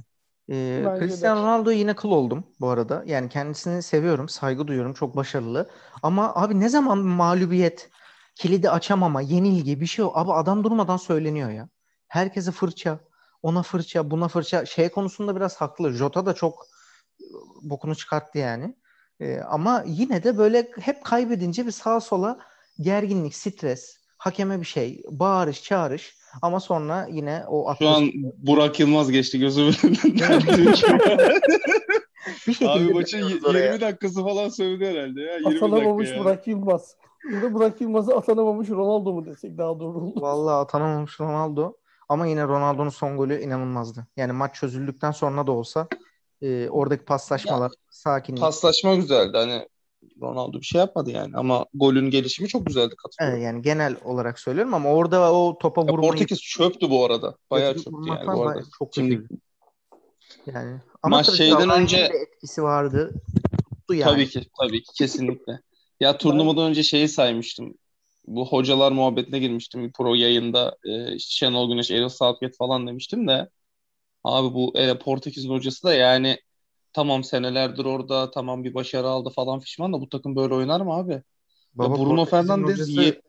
Ee, 0.50 0.82
Bence. 0.86 1.06
Cristiano 1.06 1.40
Ronaldo 1.42 1.70
yine 1.70 1.96
kıl 1.96 2.10
oldum 2.10 2.46
bu 2.60 2.68
arada. 2.68 3.04
Yani 3.06 3.28
kendisini 3.28 3.82
seviyorum, 3.82 4.28
saygı 4.28 4.66
duyuyorum. 4.68 4.94
Çok 4.94 5.16
başarılı. 5.16 5.70
Ama 6.02 6.32
abi 6.34 6.60
ne 6.60 6.68
zaman 6.68 6.98
mağlubiyet, 6.98 7.90
kilidi 8.34 8.70
açamama, 8.70 9.20
yenilgi 9.20 9.80
bir 9.80 9.86
şey 9.86 10.04
o. 10.04 10.10
Abi 10.14 10.32
adam 10.32 10.64
durmadan 10.64 10.96
söyleniyor 10.96 11.50
ya. 11.50 11.68
Herkese 12.08 12.50
fırça, 12.52 13.00
ona 13.42 13.62
fırça, 13.62 14.10
buna 14.10 14.28
fırça. 14.28 14.66
Şey 14.66 14.88
konusunda 14.88 15.36
biraz 15.36 15.56
haklı. 15.56 15.92
Jota 15.92 16.26
da 16.26 16.34
çok 16.34 16.66
bokunu 17.62 17.94
çıkarttı 17.94 18.38
yani. 18.38 18.76
Ee, 19.20 19.38
ama 19.40 19.84
yine 19.86 20.22
de 20.24 20.38
böyle 20.38 20.70
hep 20.80 21.04
kaybedince 21.04 21.66
bir 21.66 21.70
sağa 21.70 22.00
sola 22.00 22.38
gerginlik, 22.80 23.34
stres, 23.34 23.96
hakeme 24.18 24.60
bir 24.60 24.66
şey, 24.66 25.02
bağırış, 25.10 25.62
çağırış. 25.62 26.18
Ama 26.42 26.60
sonra 26.60 27.08
yine 27.10 27.44
o 27.48 27.74
Şu 27.78 27.88
an 27.88 28.10
Burak 28.36 28.80
Yılmaz 28.80 29.10
geçti 29.10 29.38
gözümün 29.38 29.74
önünden. 29.84 30.40
bir 32.46 32.52
şekilde 32.52 32.70
Abi 32.70 32.94
maçın 32.94 33.18
dönüyoruz 33.18 33.44
y- 33.44 33.50
oraya. 33.50 33.66
20 33.66 33.80
dakikası 33.80 34.22
falan 34.22 34.48
sövdü 34.48 34.86
herhalde 34.86 35.20
ya. 35.20 35.36
20 35.36 35.56
Atanamamış 35.56 36.06
dakika 36.06 36.18
ya. 36.18 36.24
Burak 36.24 36.46
Yılmaz. 36.46 36.96
Burada 37.32 37.54
Burak 37.54 37.80
Yılmaz'ı 37.80 38.16
atanamamış 38.16 38.68
Ronaldo 38.70 39.12
mu 39.12 39.26
desek 39.26 39.58
daha 39.58 39.80
doğru 39.80 39.98
olur. 39.98 40.22
Vallahi 40.22 40.54
atanamamış 40.54 41.20
Ronaldo. 41.20 41.72
Ama 42.08 42.26
yine 42.26 42.44
Ronaldo'nun 42.44 42.88
son 42.88 43.16
golü 43.16 43.40
inanılmazdı. 43.42 44.06
Yani 44.16 44.32
maç 44.32 44.54
çözüldükten 44.54 45.10
sonra 45.10 45.46
da 45.46 45.52
olsa 45.52 45.88
e, 46.42 46.68
oradaki 46.68 47.04
paslaşmalar, 47.04 47.72
sakinlik. 47.90 48.42
Paslaşma 48.42 48.94
güzeldi. 48.94 49.36
Hani 49.36 49.68
Ronaldo 50.22 50.60
bir 50.60 50.66
şey 50.66 50.78
yapmadı 50.78 51.10
yani. 51.10 51.32
Ama 51.36 51.66
golün 51.74 52.10
gelişimi 52.10 52.48
çok 52.48 52.66
güzeldi 52.66 52.86
Evet, 52.88 52.96
katılıyorum. 52.96 53.42
yani 53.42 53.62
genel 53.62 53.96
olarak 54.04 54.38
söylüyorum 54.38 54.74
ama 54.74 54.92
orada 54.92 55.32
o 55.32 55.58
topa 55.58 55.80
Ya 55.80 55.86
vurmayı 55.92 56.10
Portekiz 56.10 56.42
çöptü 56.42 56.90
bu 56.90 57.04
arada. 57.04 57.36
Bayağı 57.50 57.74
çöptü 57.74 57.90
yani 58.06 58.26
bu 58.26 58.42
arada. 58.42 58.62
çok 58.78 58.94
Şimdi. 58.94 59.28
Yani 60.46 60.80
ama 61.02 61.16
Maç 61.16 61.30
şeyden 61.30 61.70
önce- 61.70 61.96
etkisi 61.96 62.62
vardı. 62.62 63.14
Tuttu 63.70 63.94
yani. 63.94 64.10
tabii 64.10 64.28
ki 64.28 64.42
tabii 64.60 64.82
ki 64.82 64.92
kesinlikle. 64.94 65.60
Ya 66.00 66.18
turnuvadan 66.18 66.70
önce 66.70 66.82
şeyi 66.82 67.08
saymıştım. 67.08 67.74
Bu 68.28 68.46
hocalar 68.48 68.92
muhabbetine 68.92 69.38
girmiştim 69.38 69.84
bir 69.84 69.92
pro 69.92 70.14
yayında. 70.14 70.76
İşte 71.14 71.30
Şenol 71.34 71.70
Güneş, 71.70 71.90
Erol 71.90 72.08
Southgate 72.08 72.56
falan 72.58 72.86
demiştim 72.86 73.28
de. 73.28 73.48
Abi 74.24 74.54
bu 74.54 74.78
e, 74.78 74.98
Portekiz'in 74.98 75.50
hocası 75.50 75.84
da 75.84 75.94
yani 75.94 76.38
tamam 76.92 77.24
senelerdir 77.24 77.86
orada 77.86 78.30
tamam 78.30 78.64
bir 78.64 78.74
başarı 78.74 79.08
aldı 79.08 79.30
falan 79.30 79.60
fişman 79.60 79.92
da 79.92 80.00
bu 80.02 80.08
takım 80.08 80.36
böyle 80.36 80.54
oynar 80.54 80.80
mı 80.80 80.92
abi? 80.94 81.22
Baba, 81.74 81.98
Bruno 81.98 82.24
Portekiz'in 82.24 82.24
Fernandes 82.26 82.64
hocası 82.64 83.02
ye- 83.02 83.22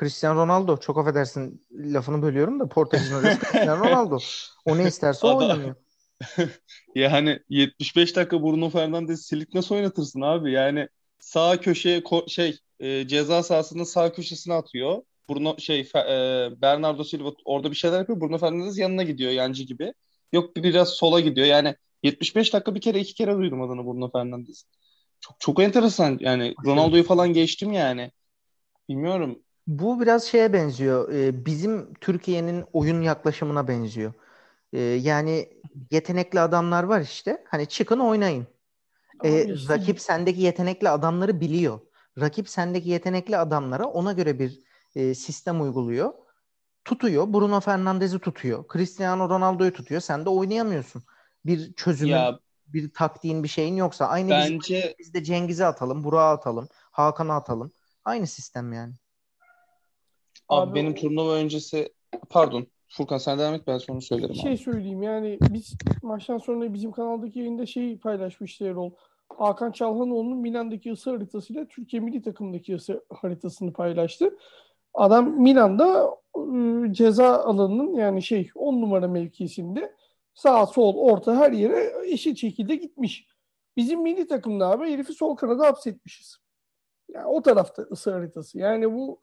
Cristiano 0.00 0.40
Ronaldo. 0.40 0.76
Çok 0.76 0.98
affedersin 0.98 1.66
lafını 1.72 2.22
bölüyorum 2.22 2.60
da 2.60 2.68
Portekiz'in 2.68 3.14
hocası 3.14 3.40
Cristiano 3.46 3.80
Ronaldo. 3.80 4.18
O 4.64 4.78
ne 4.78 4.86
isterse 4.86 5.26
o 5.26 5.36
oynanıyor. 5.36 5.76
Yani 6.94 7.38
75 7.48 8.16
dakika 8.16 8.42
Bruno 8.42 8.70
Fernandes 8.70 9.26
silik 9.26 9.54
nasıl 9.54 9.74
oynatırsın 9.74 10.20
abi? 10.20 10.52
Yani 10.52 10.88
sağ 11.22 11.60
köşeye 11.60 11.98
ko- 11.98 12.30
şey 12.30 12.58
e, 12.80 13.08
ceza 13.08 13.42
sahasının 13.42 13.84
sağ 13.84 14.12
köşesine 14.12 14.54
atıyor. 14.54 15.02
Bruno 15.30 15.58
şey 15.58 15.80
e, 15.80 16.48
Bernardo 16.62 17.04
Silva 17.04 17.32
orada 17.44 17.70
bir 17.70 17.76
şeyler 17.76 17.98
yapıyor. 17.98 18.20
Bruno 18.20 18.38
Fernandes 18.38 18.78
yanına 18.78 19.02
gidiyor 19.02 19.32
yancı 19.32 19.62
gibi. 19.62 19.94
Yok 20.32 20.56
bir 20.56 20.62
biraz 20.62 20.88
sola 20.88 21.20
gidiyor. 21.20 21.46
Yani 21.46 21.76
75 22.02 22.54
dakika 22.54 22.74
bir 22.74 22.80
kere 22.80 23.00
iki 23.00 23.14
kere 23.14 23.34
duydum 23.36 23.62
adını 23.62 23.84
Bruno 23.84 24.10
Fernandes. 24.10 24.64
Çok 25.20 25.40
çok 25.40 25.62
enteresan. 25.62 26.18
Yani 26.20 26.54
Ronaldo'yu 26.66 27.04
falan 27.04 27.32
geçtim 27.32 27.72
yani. 27.72 28.10
Bilmiyorum. 28.88 29.38
Bu 29.66 30.00
biraz 30.00 30.24
şeye 30.24 30.52
benziyor. 30.52 31.12
Ee, 31.12 31.46
bizim 31.46 31.94
Türkiye'nin 31.94 32.64
oyun 32.72 33.02
yaklaşımına 33.02 33.68
benziyor. 33.68 34.12
Ee, 34.72 34.80
yani 34.80 35.48
yetenekli 35.90 36.40
adamlar 36.40 36.82
var 36.84 37.00
işte. 37.00 37.44
Hani 37.48 37.66
çıkın 37.66 37.98
oynayın. 37.98 38.46
İşte- 39.24 39.74
rakip 39.74 40.00
sendeki 40.00 40.40
yetenekli 40.40 40.88
adamları 40.88 41.40
biliyor. 41.40 41.80
Rakip 42.20 42.48
sendeki 42.48 42.88
yetenekli 42.88 43.36
adamlara 43.36 43.86
ona 43.86 44.12
göre 44.12 44.38
bir 44.38 44.60
e, 44.94 45.14
sistem 45.14 45.62
uyguluyor. 45.62 46.12
Tutuyor. 46.84 47.32
Bruno 47.32 47.60
Fernandes'i 47.60 48.18
tutuyor. 48.18 48.64
Cristiano 48.72 49.28
Ronaldo'yu 49.28 49.72
tutuyor. 49.72 50.00
Sen 50.00 50.24
de 50.24 50.28
oynayamıyorsun. 50.30 51.02
Bir 51.46 51.72
çözümün, 51.72 52.12
Ya 52.12 52.38
bir 52.66 52.92
taktiğin, 52.92 53.42
bir 53.42 53.48
şeyin 53.48 53.76
yoksa. 53.76 54.06
Aynı 54.06 54.30
bizim 54.38 54.58
bence 54.58 54.94
biz 54.98 55.14
de 55.14 55.24
Cengiz'i 55.24 55.64
atalım, 55.64 56.04
Burak'ı 56.04 56.38
atalım, 56.40 56.68
Hakan'ı 56.90 57.34
atalım. 57.34 57.72
Aynı 58.04 58.26
sistem 58.26 58.72
yani. 58.72 58.94
abi 60.48 60.70
Abi 60.70 60.74
benim 60.74 60.94
turnuva 60.94 61.34
öncesi 61.34 61.92
pardon 62.30 62.66
Furkan 62.92 63.18
sen 63.18 63.38
devam 63.38 63.54
et 63.54 63.62
ben 63.66 63.78
sonra 63.78 64.00
söylerim 64.00 64.30
Bir 64.34 64.38
şey 64.38 64.50
abi. 64.50 64.58
söyleyeyim 64.58 65.02
yani 65.02 65.38
biz 65.50 65.74
maçtan 66.02 66.38
sonra 66.38 66.74
bizim 66.74 66.92
kanaldaki 66.92 67.38
yayında 67.38 67.66
şey 67.66 67.98
paylaşmıştı 67.98 68.64
Erol. 68.64 68.90
Hakan 69.38 69.72
Çalhanoğlu'nun 69.72 70.38
Milan'daki 70.38 70.92
ısı 70.92 71.10
haritasıyla 71.10 71.64
Türkiye 71.68 72.02
milli 72.02 72.22
takımındaki 72.22 72.74
ısı 72.74 73.04
haritasını 73.10 73.72
paylaştı. 73.72 74.38
Adam 74.94 75.30
Milan'da 75.40 76.16
ıı, 76.36 76.92
ceza 76.92 77.36
alanının 77.36 77.94
yani 77.94 78.22
şey 78.22 78.50
10 78.54 78.80
numara 78.80 79.08
mevkisinde 79.08 79.94
sağ 80.34 80.66
sol 80.66 80.96
orta 80.96 81.36
her 81.36 81.52
yere 81.52 81.92
eşit 82.12 82.38
şekilde 82.38 82.76
gitmiş. 82.76 83.26
Bizim 83.76 84.02
milli 84.02 84.26
takımda 84.26 84.68
abi 84.70 84.90
herifi 84.92 85.12
sol 85.12 85.36
kanada 85.36 85.66
hapsetmişiz. 85.66 86.36
Yani 87.08 87.26
o 87.26 87.42
tarafta 87.42 87.82
ısı 87.82 88.12
haritası. 88.12 88.58
Yani 88.58 88.92
bu 88.94 89.20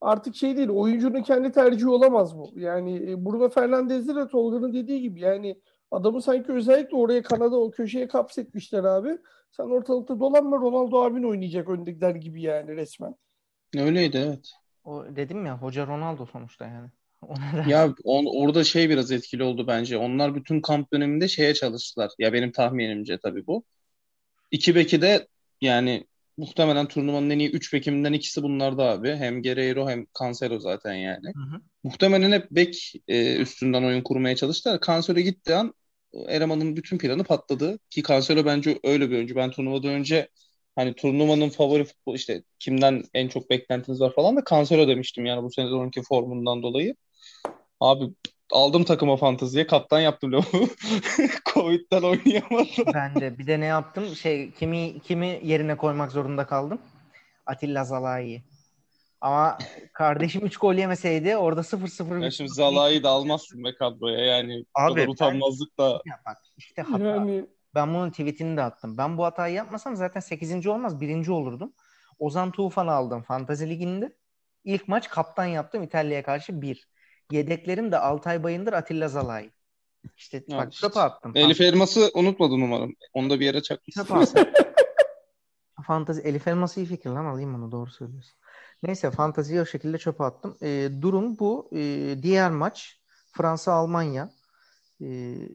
artık 0.00 0.36
şey 0.36 0.56
değil. 0.56 0.68
Oyuncunun 0.68 1.22
kendi 1.22 1.52
tercihi 1.52 1.88
olamaz 1.88 2.38
bu. 2.38 2.52
Yani 2.56 3.10
e, 3.10 3.24
Bruno 3.24 3.48
Fernandes'de 3.48 4.14
de 4.16 4.28
Tolga'nın 4.28 4.74
dediği 4.74 5.00
gibi 5.00 5.20
yani 5.20 5.60
adamı 5.90 6.22
sanki 6.22 6.52
özellikle 6.52 6.96
oraya 6.96 7.22
Kanada 7.22 7.56
o 7.56 7.70
köşeye 7.70 8.08
kapsetmişler 8.08 8.84
abi. 8.84 9.18
Sen 9.50 9.64
ortalıkta 9.64 10.20
dolanma 10.20 10.56
Ronaldo 10.56 11.02
abin 11.02 11.22
oynayacak 11.22 11.68
öndekiler 11.68 12.14
gibi 12.14 12.42
yani 12.42 12.76
resmen. 12.76 13.14
Öyleydi 13.76 14.16
evet. 14.26 14.52
O 14.84 15.04
dedim 15.16 15.46
ya 15.46 15.58
hoca 15.58 15.86
Ronaldo 15.86 16.26
sonuçta 16.26 16.66
yani. 16.66 16.88
Ya 17.68 17.94
on, 18.04 18.44
orada 18.46 18.64
şey 18.64 18.90
biraz 18.90 19.12
etkili 19.12 19.42
oldu 19.42 19.66
bence. 19.66 19.96
Onlar 19.96 20.34
bütün 20.34 20.60
kamp 20.60 20.92
döneminde 20.92 21.28
şeye 21.28 21.54
çalıştılar. 21.54 22.10
Ya 22.18 22.32
benim 22.32 22.52
tahminimce 22.52 23.18
tabii 23.18 23.46
bu. 23.46 23.64
İki 24.50 24.74
beki 24.74 25.02
de 25.02 25.28
yani 25.60 26.06
muhtemelen 26.40 26.88
turnuvanın 26.88 27.30
en 27.30 27.38
iyi 27.38 27.50
3 27.50 27.72
bekiminden 27.72 28.12
ikisi 28.12 28.42
bunlardı 28.42 28.82
abi. 28.82 29.16
Hem 29.16 29.42
Guerreiro 29.42 29.88
hem 29.88 30.06
Cancelo 30.20 30.58
zaten 30.58 30.94
yani. 30.94 31.26
Hı 31.26 31.56
hı. 31.56 31.60
Muhtemelen 31.84 32.32
hep 32.32 32.50
bek 32.50 32.92
e, 33.08 33.36
üstünden 33.36 33.82
oyun 33.82 34.02
kurmaya 34.02 34.36
çalıştılar. 34.36 34.80
Cancelo 34.86 35.18
gittiği 35.18 35.54
an 35.54 35.74
Eraman'ın 36.28 36.76
bütün 36.76 36.98
planı 36.98 37.24
patladı. 37.24 37.78
Ki 37.90 38.02
Cancelo 38.02 38.44
bence 38.44 38.78
öyle 38.84 39.10
bir 39.10 39.16
oyuncu. 39.16 39.36
Ben 39.36 39.50
turnuvadan 39.50 39.90
önce 39.90 40.28
hani 40.76 40.94
turnuvanın 40.94 41.48
favori 41.48 41.84
futbol 41.84 42.14
işte 42.14 42.42
kimden 42.58 43.02
en 43.14 43.28
çok 43.28 43.50
beklentiniz 43.50 44.00
var 44.00 44.14
falan 44.14 44.36
da 44.36 44.42
Cancelo 44.50 44.88
demiştim 44.88 45.26
yani 45.26 45.42
bu 45.42 45.50
sezonki 45.50 46.02
formundan 46.02 46.62
dolayı. 46.62 46.96
Abi 47.80 48.04
aldım 48.52 48.84
takıma 48.84 49.16
fanteziye 49.16 49.66
kaptan 49.66 50.00
yaptım 50.00 50.32
lavuğu. 50.32 50.44
Covid'den 51.54 52.02
oynayamadım. 52.02 52.94
Ben 52.94 53.14
de 53.14 53.38
bir 53.38 53.46
de 53.46 53.60
ne 53.60 53.64
yaptım? 53.64 54.16
Şey 54.16 54.50
kimi 54.50 55.00
kimi 55.00 55.40
yerine 55.42 55.76
koymak 55.76 56.12
zorunda 56.12 56.46
kaldım. 56.46 56.80
Atilla 57.46 57.84
Zalai. 57.84 58.42
Ama 59.20 59.58
kardeşim 59.92 60.46
3 60.46 60.56
gol 60.56 60.74
yemeseydi 60.74 61.36
orada 61.36 61.60
0-0 61.60 62.24
Ya 62.24 62.30
şimdi 62.30 62.50
Zalai'yi 62.50 63.02
de 63.02 63.08
almazsın 63.08 63.64
be 63.64 63.74
kadroya 63.74 64.24
yani. 64.24 64.64
Abi, 64.74 64.94
kadar 64.94 65.08
utanmazlık 65.08 65.78
da. 65.78 66.02
Ya 66.06 66.20
bak 66.26 66.36
işte 66.56 66.82
hata. 66.82 67.04
Yani... 67.04 67.46
Ben 67.74 67.94
bunun 67.94 68.10
tweetini 68.10 68.56
de 68.56 68.62
attım. 68.62 68.98
Ben 68.98 69.18
bu 69.18 69.24
hatayı 69.24 69.54
yapmasam 69.54 69.96
zaten 69.96 70.20
8. 70.20 70.66
olmaz 70.66 71.00
1. 71.00 71.28
olurdum. 71.28 71.72
Ozan 72.18 72.50
Tufan'ı 72.50 72.92
aldım 72.92 73.22
Fantazi 73.22 73.70
Ligi'nde. 73.70 74.16
İlk 74.64 74.88
maç 74.88 75.08
kaptan 75.08 75.44
yaptım 75.44 75.82
İtalya'ya 75.82 76.22
karşı 76.22 76.62
1. 76.62 76.88
Yedeklerim 77.30 77.92
de 77.92 77.98
Altay 77.98 78.42
Bayındır, 78.42 78.72
Atilla 78.72 79.08
Zalay. 79.08 79.50
İşte 80.16 80.44
ya 80.48 80.58
bak 80.58 80.72
işte. 80.72 80.86
çöpe 80.86 81.00
attım. 81.00 81.32
Elif 81.34 81.60
Elmas'ı 81.60 82.10
unutmadın 82.14 82.60
umarım. 82.60 82.94
Onu 83.12 83.30
da 83.30 83.40
bir 83.40 83.44
yere 83.44 83.62
çakmışsın. 83.62 84.02
Çöpe 84.02 84.14
attım. 84.14 84.48
Fantazi 85.86 86.20
Elif 86.20 86.48
Elmas'ı 86.48 86.80
iyi 86.80 86.86
fikir 86.86 87.10
lan 87.10 87.24
alayım 87.24 87.54
onu 87.54 87.72
doğru 87.72 87.90
söylüyorsun. 87.90 88.34
Neyse 88.82 89.10
fantaziyi 89.10 89.60
o 89.60 89.66
şekilde 89.66 89.98
çöpe 89.98 90.24
attım. 90.24 90.56
E, 90.62 90.90
durum 91.00 91.38
bu. 91.38 91.70
E, 91.72 92.14
diğer 92.22 92.50
maç 92.50 93.00
Fransa-Almanya. 93.32 94.30
E, 95.00 95.06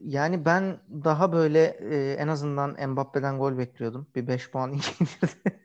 yani 0.04 0.44
ben 0.44 0.80
daha 1.04 1.32
böyle 1.32 1.64
e, 1.64 2.12
en 2.12 2.28
azından 2.28 2.88
Mbappe'den 2.90 3.38
gol 3.38 3.58
bekliyordum. 3.58 4.06
Bir 4.14 4.26
5 4.26 4.50
puan 4.50 4.72
indirdi. 4.72 5.60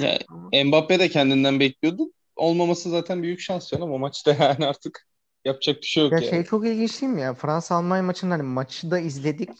ya, 0.00 0.18
Mbappe 0.64 0.98
de 0.98 1.08
kendinden 1.08 1.60
bekliyordu. 1.60 2.12
Olmaması 2.36 2.90
zaten 2.90 3.22
büyük 3.22 3.40
şans 3.40 3.70
canım 3.70 3.92
o 3.92 3.98
maçta 3.98 4.36
yani 4.40 4.66
artık. 4.66 5.09
Yapacak 5.44 5.82
bir 5.82 5.86
şey 5.86 6.04
yok 6.04 6.12
ya 6.12 6.18
yani. 6.18 6.30
Şey 6.30 6.44
çok 6.44 6.66
ilginç 6.66 7.02
değil 7.02 7.12
mi 7.12 7.20
ya? 7.20 7.34
Fransa 7.34 7.74
Almanya 7.74 8.02
maçında 8.02 8.34
hani 8.34 8.42
maçı 8.42 8.90
da 8.90 8.98
izledik. 8.98 9.50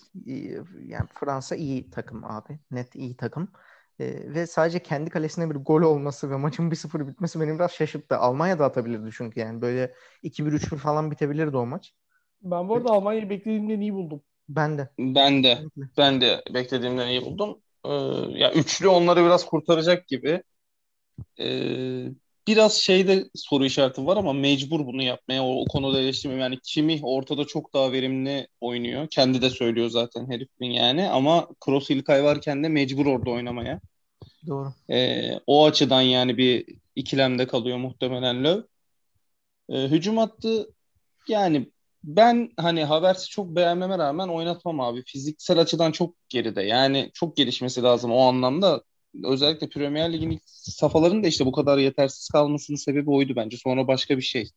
Yani 0.87 1.07
Fransa 1.14 1.57
iyi 1.57 1.90
takım 1.90 2.25
abi. 2.25 2.59
Net 2.71 2.95
iyi 2.95 3.16
takım. 3.16 3.49
Ee, 4.01 4.35
ve 4.35 4.47
sadece 4.47 4.83
kendi 4.83 5.11
kalesine 5.11 5.51
bir 5.51 5.55
gol 5.55 5.83
olması 5.83 6.31
ve 6.31 6.37
maçın 6.37 6.71
1-0 6.71 7.09
bitmesi 7.09 7.40
beni 7.40 7.55
biraz 7.55 7.73
şaşırttı. 7.73 8.16
Almanya 8.16 8.59
da 8.59 8.64
atabilirdi 8.64 9.11
çünkü 9.16 9.40
yani 9.40 9.61
böyle 9.62 9.95
2-1-3-1 10.23 10.77
falan 10.77 11.11
bitebilirdi 11.11 11.57
o 11.57 11.66
maç. 11.66 11.95
Ben 12.43 12.69
bu 12.69 12.75
arada 12.75 12.88
evet. 12.88 12.97
Almanya'yı 12.99 13.31
beklediğimden 13.31 13.81
iyi 13.81 13.95
buldum. 13.95 14.23
Ben 14.49 14.79
de. 14.79 14.88
Ben 14.99 15.45
de. 15.45 15.59
Ben 15.99 16.21
de 16.21 16.43
beklediğimden 16.55 17.09
iyi 17.09 17.23
buldum. 17.23 17.59
Ee, 17.85 17.90
ya 18.38 18.53
üçlü 18.53 18.88
onları 18.88 19.25
biraz 19.25 19.47
kurtaracak 19.47 20.09
gibi. 20.09 20.43
Ee, 21.40 22.07
biraz 22.51 22.75
şeyde 22.75 23.31
soru 23.35 23.65
işareti 23.65 24.07
var 24.07 24.17
ama 24.17 24.33
mecbur 24.33 24.87
bunu 24.87 25.03
yapmaya. 25.03 25.45
O, 25.45 25.61
o 25.61 25.65
konuda 25.65 26.01
eleştirmiyorum. 26.01 26.43
Yani 26.43 26.59
kimi 26.65 27.01
ortada 27.03 27.45
çok 27.45 27.75
daha 27.75 27.93
verimli 27.93 28.49
oynuyor. 28.61 29.09
Kendi 29.11 29.43
de 29.43 29.51
söylüyor 29.51 29.89
zaten 29.89 30.31
herifin 30.31 30.67
yani. 30.67 31.09
Ama 31.09 31.49
Kroos 31.61 31.91
İlkay 31.91 32.25
varken 32.25 32.65
de 32.65 32.69
mecbur 32.69 33.07
orada 33.07 33.31
oynamaya. 33.31 33.81
Doğru. 34.47 34.73
Ee, 34.91 35.41
o 35.47 35.67
açıdan 35.67 36.01
yani 36.01 36.39
bir 36.39 36.67
ikilemde 36.97 37.47
kalıyor 37.47 37.79
muhtemelen 37.79 38.45
Löw. 38.45 38.69
Ee, 39.69 39.89
hücum 39.89 40.19
attı 40.19 40.71
yani 41.29 41.71
ben 42.05 42.51
hani 42.57 42.85
Havertz'i 42.85 43.29
çok 43.29 43.57
beğenmeme 43.57 43.99
rağmen 43.99 44.29
oynatmam 44.29 44.81
abi. 44.81 45.03
Fiziksel 45.07 45.59
açıdan 45.59 45.93
çok 45.93 46.15
geride. 46.29 46.63
Yani 46.63 47.11
çok 47.15 47.37
gelişmesi 47.37 47.83
lazım 47.83 48.13
o 48.13 48.21
anlamda 48.21 48.83
özellikle 49.25 49.68
Premier 49.68 50.12
Lig'in 50.12 50.31
ilk 50.31 50.42
safhalarında 50.46 51.27
işte 51.29 51.46
bu 51.46 51.53
kadar 51.53 51.79
yetersiz 51.79 52.29
kalmasının 52.29 52.77
sebebi 52.77 53.11
oydu 53.11 53.33
bence. 53.37 53.57
Sonra 53.57 53.87
başka 53.87 54.16
bir 54.16 54.23
şey. 54.23 54.51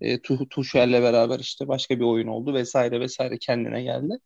E, 0.00 0.20
Tuchel'le 0.22 1.02
beraber 1.02 1.40
işte 1.40 1.68
başka 1.68 1.98
bir 1.98 2.04
oyun 2.04 2.28
oldu 2.28 2.54
vesaire 2.54 3.00
vesaire 3.00 3.38
kendine 3.38 3.82
geldi. 3.82 4.18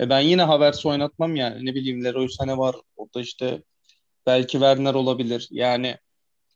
E, 0.00 0.10
ben 0.10 0.20
yine 0.20 0.42
Havertz 0.42 0.86
oynatmam 0.86 1.36
yani. 1.36 1.66
Ne 1.66 1.74
bileyim 1.74 2.04
Leroy 2.04 2.26
Sané 2.26 2.58
var. 2.58 2.76
Orada 2.96 3.20
işte 3.20 3.62
belki 4.26 4.52
Werner 4.52 4.94
olabilir. 4.94 5.48
Yani 5.50 5.96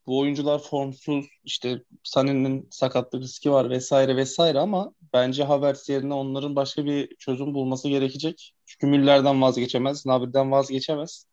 bu 0.07 0.19
oyuncular 0.19 0.59
formsuz. 0.59 1.27
işte 1.45 1.83
Sané'nin 2.05 2.69
sakatlık 2.71 3.23
riski 3.23 3.51
var 3.51 3.71
vesaire 3.71 4.17
vesaire 4.17 4.59
ama 4.59 4.93
bence 5.13 5.45
Havertz 5.45 5.89
yerine 5.89 6.15
onların 6.15 6.57
başka 6.57 6.85
bir 6.85 7.17
çözüm 7.17 7.55
bulması 7.55 7.89
gerekecek. 7.89 8.55
Çünkü 8.67 8.87
Müller'den 8.87 9.43
vazgeçemez. 9.43 10.07
Nabil'den 10.07 10.51
vazgeçemez. 10.51 11.27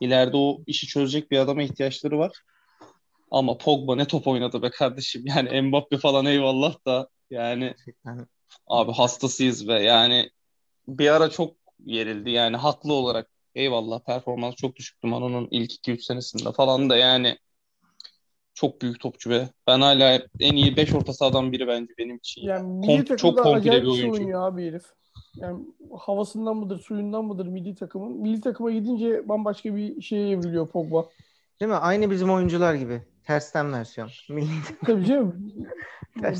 İleride 0.00 0.36
o 0.36 0.60
işi 0.66 0.86
çözecek 0.86 1.30
bir 1.30 1.38
adama 1.38 1.62
ihtiyaçları 1.62 2.18
var. 2.18 2.32
Ama 3.30 3.58
Pogba 3.58 3.96
ne 3.96 4.04
top 4.06 4.26
oynadı 4.26 4.62
be 4.62 4.70
kardeşim. 4.70 5.24
Yani 5.26 5.62
Mbappe 5.62 5.98
falan 5.98 6.26
eyvallah 6.26 6.86
da 6.86 7.08
yani 7.30 7.74
abi 8.66 8.92
hastasıyız 8.92 9.68
ve 9.68 9.82
yani 9.82 10.30
bir 10.88 11.08
ara 11.14 11.30
çok 11.30 11.56
yerildi 11.84 12.30
yani 12.30 12.56
haklı 12.56 12.92
olarak 12.92 13.30
eyvallah 13.54 14.00
performans 14.00 14.54
çok 14.54 14.76
düşüktü 14.76 15.08
Mano'nun 15.08 15.48
ilk 15.50 15.72
2-3 15.72 16.04
senesinde 16.04 16.52
falan 16.52 16.90
da 16.90 16.96
yani 16.96 17.38
çok 18.54 18.82
büyük 18.82 19.00
topçu 19.00 19.30
ve 19.30 19.48
ben 19.66 19.80
hala 19.80 20.22
en 20.40 20.56
iyi 20.56 20.76
5 20.76 20.94
orta 20.94 21.12
sahadan 21.12 21.52
biri 21.52 21.66
bence 21.66 21.92
benim 21.98 22.16
için. 22.16 22.42
Yani 22.42 22.86
Kom- 22.86 23.16
çok 23.16 23.38
komple 23.38 23.82
bir 23.82 23.86
oyuncu. 23.86 24.12
oynuyor 24.12 24.48
abi 24.48 24.66
herif. 24.66 24.84
Yani 25.36 25.64
havasından 25.98 26.56
mıdır, 26.56 26.78
suyundan 26.78 27.24
mıdır 27.24 27.46
milli 27.46 27.74
takımın? 27.74 28.20
Milli 28.20 28.40
takıma 28.40 28.70
gidince 28.70 29.28
bambaşka 29.28 29.76
bir 29.76 30.02
şeye 30.02 30.30
evriliyor 30.30 30.68
Pogba. 30.68 31.08
Değil 31.60 31.70
mi? 31.70 31.76
Aynı 31.76 32.10
bizim 32.10 32.30
oyuncular 32.30 32.74
gibi. 32.74 33.02
Tersten 33.24 33.72
versiyon. 33.72 34.10
Milli 34.28 34.48
Tabii 34.86 35.04
canım. 35.04 35.52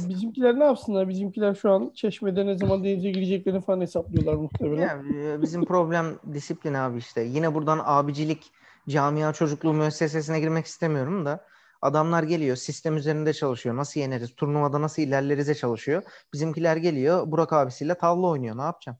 Bizimkiler 0.09 0.59
ne 0.59 0.65
yapsınlar? 0.65 1.09
Bizimkiler 1.09 1.55
şu 1.55 1.71
an 1.71 1.93
Çeşme'de 1.95 2.47
ne 2.47 2.59
zaman 2.59 2.85
denize 2.85 3.11
gireceklerini 3.11 3.61
falan 3.61 3.81
hesaplıyorlar 3.81 4.35
muhtemelen. 4.35 4.83
Yani 4.83 5.27
e, 5.27 5.43
bizim 5.43 5.65
problem 5.65 6.19
disiplin 6.33 6.75
abi 6.75 6.99
işte. 6.99 7.23
Yine 7.23 7.55
buradan 7.55 7.81
abicilik 7.85 8.51
camia 8.89 9.33
çocukluğu 9.33 9.73
müessesesine 9.73 10.41
girmek 10.41 10.67
istemiyorum 10.67 11.27
da 11.27 11.45
Adamlar 11.83 12.23
geliyor 12.23 12.57
sistem 12.57 12.97
üzerinde 12.97 13.33
çalışıyor. 13.33 13.77
Nasıl 13.77 14.01
yeneriz? 14.01 14.35
Turnuvada 14.35 14.83
nasıl 14.83 15.03
ilerlerize 15.03 15.55
çalışıyor. 15.55 16.03
Bizimkiler 16.33 16.77
geliyor 16.77 17.31
Burak 17.31 17.53
abisiyle 17.53 17.95
tavla 17.95 18.27
oynuyor. 18.27 18.57
Ne 18.57 18.63
yapacağım? 18.63 18.99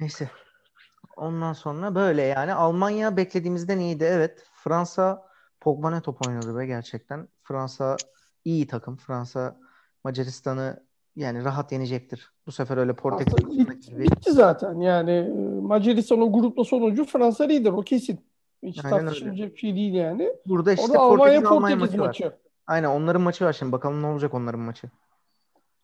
Neyse. 0.00 0.30
Ondan 1.16 1.52
sonra 1.52 1.94
böyle 1.94 2.22
yani 2.22 2.54
Almanya 2.54 3.16
beklediğimizden 3.16 3.78
iyiydi. 3.78 4.04
Evet. 4.04 4.44
Fransa 4.54 5.30
Pogba 5.60 5.90
ne 5.90 6.00
top 6.00 6.28
oynadı 6.28 6.58
be 6.58 6.66
gerçekten. 6.66 7.28
Fransa 7.42 7.96
iyi 8.44 8.66
takım. 8.66 8.96
Fransa 8.96 9.56
Macaristan'ı 10.04 10.84
yani 11.16 11.44
rahat 11.44 11.72
yenecektir. 11.72 12.32
Bu 12.46 12.52
sefer 12.52 12.76
öyle 12.76 12.96
Portekiz 12.96 13.36
bitti, 13.36 13.98
bitti 13.98 14.32
zaten. 14.32 14.80
Yani 14.80 15.10
e, 15.10 15.60
Macaristan 15.60 16.20
o 16.20 16.32
grupta 16.32 16.64
sonuncu 16.64 17.04
Fransa 17.04 17.44
lider 17.44 17.72
o 17.72 17.80
kesin. 17.80 18.29
Hiç 18.62 18.84
Aynen 18.84 18.98
tartışılacak 18.98 19.40
öyle. 19.40 19.52
bir 19.54 19.58
şey 19.58 19.74
değil 19.76 19.94
yani. 19.94 20.32
Burada 20.46 20.72
işte 20.72 20.86
Orada 20.86 21.16
Portekiz 21.16 21.46
Almanya 21.46 21.76
maçı, 21.76 21.98
maçı 21.98 22.24
var. 22.24 22.32
Aynen 22.66 22.88
onların 22.88 23.22
maçı 23.22 23.44
var 23.44 23.52
şimdi. 23.52 23.72
Bakalım 23.72 24.02
ne 24.02 24.06
olacak 24.06 24.34
onların 24.34 24.60
maçı. 24.60 24.90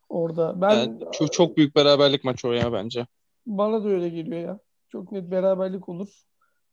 Orada 0.08 0.60
ben 0.60 0.74
yani 0.74 1.00
çok, 1.12 1.32
çok 1.32 1.56
büyük 1.56 1.76
beraberlik 1.76 2.24
maçı 2.24 2.48
o 2.48 2.52
ya 2.52 2.72
bence. 2.72 3.06
Bana 3.46 3.84
da 3.84 3.88
öyle 3.88 4.08
geliyor 4.08 4.40
ya. 4.40 4.58
Çok 4.88 5.12
net 5.12 5.30
beraberlik 5.30 5.88
olur. 5.88 6.08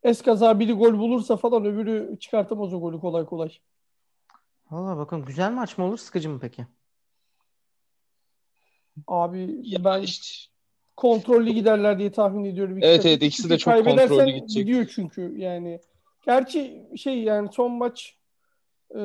eskaza 0.03 0.59
biri 0.59 0.73
gol 0.73 0.99
bulursa 0.99 1.37
falan 1.37 1.65
öbürü 1.65 2.17
çıkartamaz 2.19 2.73
o 2.73 2.79
golü 2.79 2.99
kolay 2.99 3.25
kolay. 3.25 3.49
Valla 4.71 4.97
bakın 4.97 5.25
güzel 5.25 5.51
maç 5.51 5.77
mı 5.77 5.85
olur 5.85 5.97
sıkıcı 5.97 6.29
mı 6.29 6.39
peki? 6.41 6.65
Abi 9.07 9.59
Ya 9.63 9.83
ben 9.83 10.01
işte 10.01 10.51
kontrollü 10.97 11.51
giderler 11.51 11.99
diye 11.99 12.11
tahmin 12.11 12.45
ediyorum. 12.45 12.77
İki 12.77 12.87
Evet, 12.87 13.05
evet, 13.05 13.23
ikisi 13.23 13.49
de 13.49 13.57
çok 13.57 13.85
kontrollü 13.85 14.31
gidecek. 14.31 14.65
Gidiyor 14.65 14.91
çünkü 14.95 15.37
yani. 15.37 15.79
Gerçi 16.25 16.83
şey 16.95 17.23
yani 17.23 17.49
son 17.51 17.71
maç 17.71 18.17
e, 18.95 18.99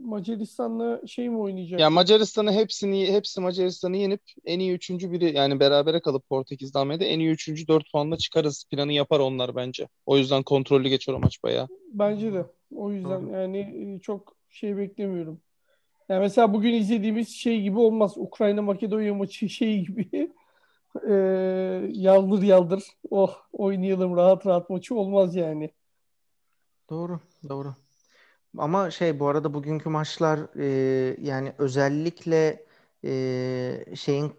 Macaristan'la 0.00 1.06
şey 1.06 1.28
mi 1.28 1.38
oynayacak? 1.38 1.80
ya 1.80 1.90
Macaristan'ı 1.90 2.52
hepsini 2.52 3.12
hepsi 3.12 3.40
Macaristan'ı 3.40 3.96
yenip 3.96 4.20
en 4.44 4.58
iyi 4.60 4.72
üçüncü 4.72 5.12
biri 5.12 5.36
yani 5.36 5.60
berabere 5.60 6.00
kalıp 6.00 6.28
Portekiz'de 6.28 6.78
Almanya'da 6.78 7.04
en 7.04 7.18
iyi 7.18 7.30
üçüncü 7.30 7.68
dört 7.68 7.92
puanla 7.92 8.16
çıkarız 8.16 8.64
planı 8.70 8.92
yapar 8.92 9.20
onlar 9.20 9.56
bence. 9.56 9.88
O 10.06 10.18
yüzden 10.18 10.42
kontrollü 10.42 10.88
geçer 10.88 11.12
o 11.12 11.18
maç 11.18 11.42
bayağı. 11.42 11.68
Bence 11.92 12.32
de. 12.32 12.44
O 12.76 12.92
yüzden 12.92 13.26
Doğru. 13.26 13.36
yani 13.36 13.58
e, 13.58 14.00
çok 14.00 14.36
şey 14.50 14.76
beklemiyorum. 14.76 15.40
Yani 16.08 16.20
mesela 16.20 16.54
bugün 16.54 16.72
izlediğimiz 16.72 17.28
şey 17.28 17.62
gibi 17.62 17.78
olmaz. 17.78 18.12
Ukrayna 18.16 18.62
Makedonya 18.62 19.14
maçı 19.14 19.48
şey 19.48 19.86
gibi 19.86 20.32
e, 21.08 21.12
yaldır 21.92 22.42
yaldır 22.42 22.84
oh 23.10 23.36
oynayalım 23.52 24.16
rahat 24.16 24.46
rahat 24.46 24.70
maçı 24.70 24.94
olmaz 24.94 25.36
yani. 25.36 25.70
Doğru, 26.92 27.20
doğru. 27.48 27.74
Ama 28.58 28.90
şey 28.90 29.20
bu 29.20 29.28
arada 29.28 29.54
bugünkü 29.54 29.88
maçlar 29.88 30.40
e, 30.58 31.16
yani 31.22 31.54
özellikle 31.58 32.66
e, 33.04 33.96
şeyin 33.96 34.34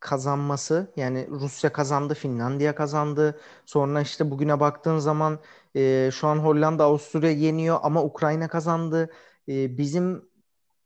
kazanması 0.00 0.92
yani 0.96 1.28
Rusya 1.30 1.72
kazandı, 1.72 2.14
Finlandiya 2.14 2.74
kazandı. 2.74 3.40
Sonra 3.66 4.00
işte 4.02 4.30
bugüne 4.30 4.60
baktığın 4.60 4.98
zaman 4.98 5.40
e, 5.76 6.10
şu 6.12 6.28
an 6.28 6.38
Hollanda 6.38 6.84
Avusturya 6.84 7.30
yeniyor 7.30 7.78
ama 7.82 8.04
Ukrayna 8.04 8.48
kazandı. 8.48 9.10
E, 9.48 9.78
bizim 9.78 10.30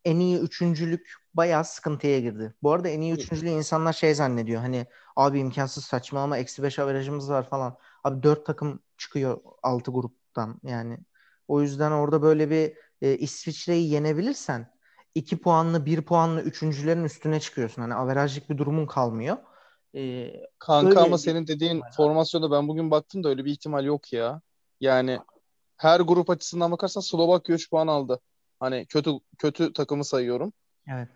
en 0.05 0.19
iyi 0.19 0.39
üçüncülük 0.39 1.13
bayağı 1.33 1.65
sıkıntıya 1.65 2.19
girdi. 2.19 2.55
Bu 2.63 2.71
arada 2.71 2.89
en 2.89 3.01
iyi 3.01 3.13
üçüncülüğü 3.13 3.49
insanlar 3.49 3.93
şey 3.93 4.15
zannediyor. 4.15 4.61
Hani 4.61 4.85
abi 5.15 5.39
imkansız 5.39 5.85
saçma 5.85 6.23
ama 6.23 6.37
eksi 6.37 6.63
5 6.63 6.79
averajımız 6.79 7.29
var 7.29 7.49
falan. 7.49 7.77
Abi 8.03 8.23
dört 8.23 8.45
takım 8.45 8.79
çıkıyor 8.97 9.37
altı 9.63 9.93
gruptan 10.31 10.59
yani. 10.63 10.97
O 11.47 11.61
yüzden 11.61 11.91
orada 11.91 12.21
böyle 12.21 12.49
bir 12.49 12.73
e, 13.01 13.17
İsviçre'yi 13.17 13.89
yenebilirsen 13.89 14.71
iki 15.15 15.37
puanlı 15.37 15.85
bir 15.85 16.01
puanlı 16.01 16.41
üçüncülerin 16.41 17.03
üstüne 17.03 17.39
çıkıyorsun. 17.39 17.81
Hani 17.81 17.93
averajlık 17.93 18.49
bir 18.49 18.57
durumun 18.57 18.85
kalmıyor. 18.85 19.37
E, 19.95 20.31
Kanka 20.59 20.89
Öyle 20.89 20.99
ama 20.99 21.17
senin 21.17 21.47
dediğin 21.47 21.71
ihtimal 21.71 21.91
formasyonda 21.91 22.51
ben 22.51 22.67
bugün 22.67 22.91
baktım 22.91 23.23
da 23.23 23.29
öyle 23.29 23.45
bir 23.45 23.51
ihtimal 23.51 23.85
yok 23.85 24.13
ya. 24.13 24.41
Yani 24.79 25.19
her 25.77 25.99
grup 25.99 26.29
açısından 26.29 26.71
bakarsan 26.71 27.01
Slovakya 27.01 27.55
3 27.55 27.69
puan 27.69 27.87
aldı. 27.87 28.19
Hani 28.59 28.85
kötü 28.85 29.11
kötü 29.37 29.73
takımı 29.73 30.05
sayıyorum. 30.05 30.53
evet. 30.87 31.07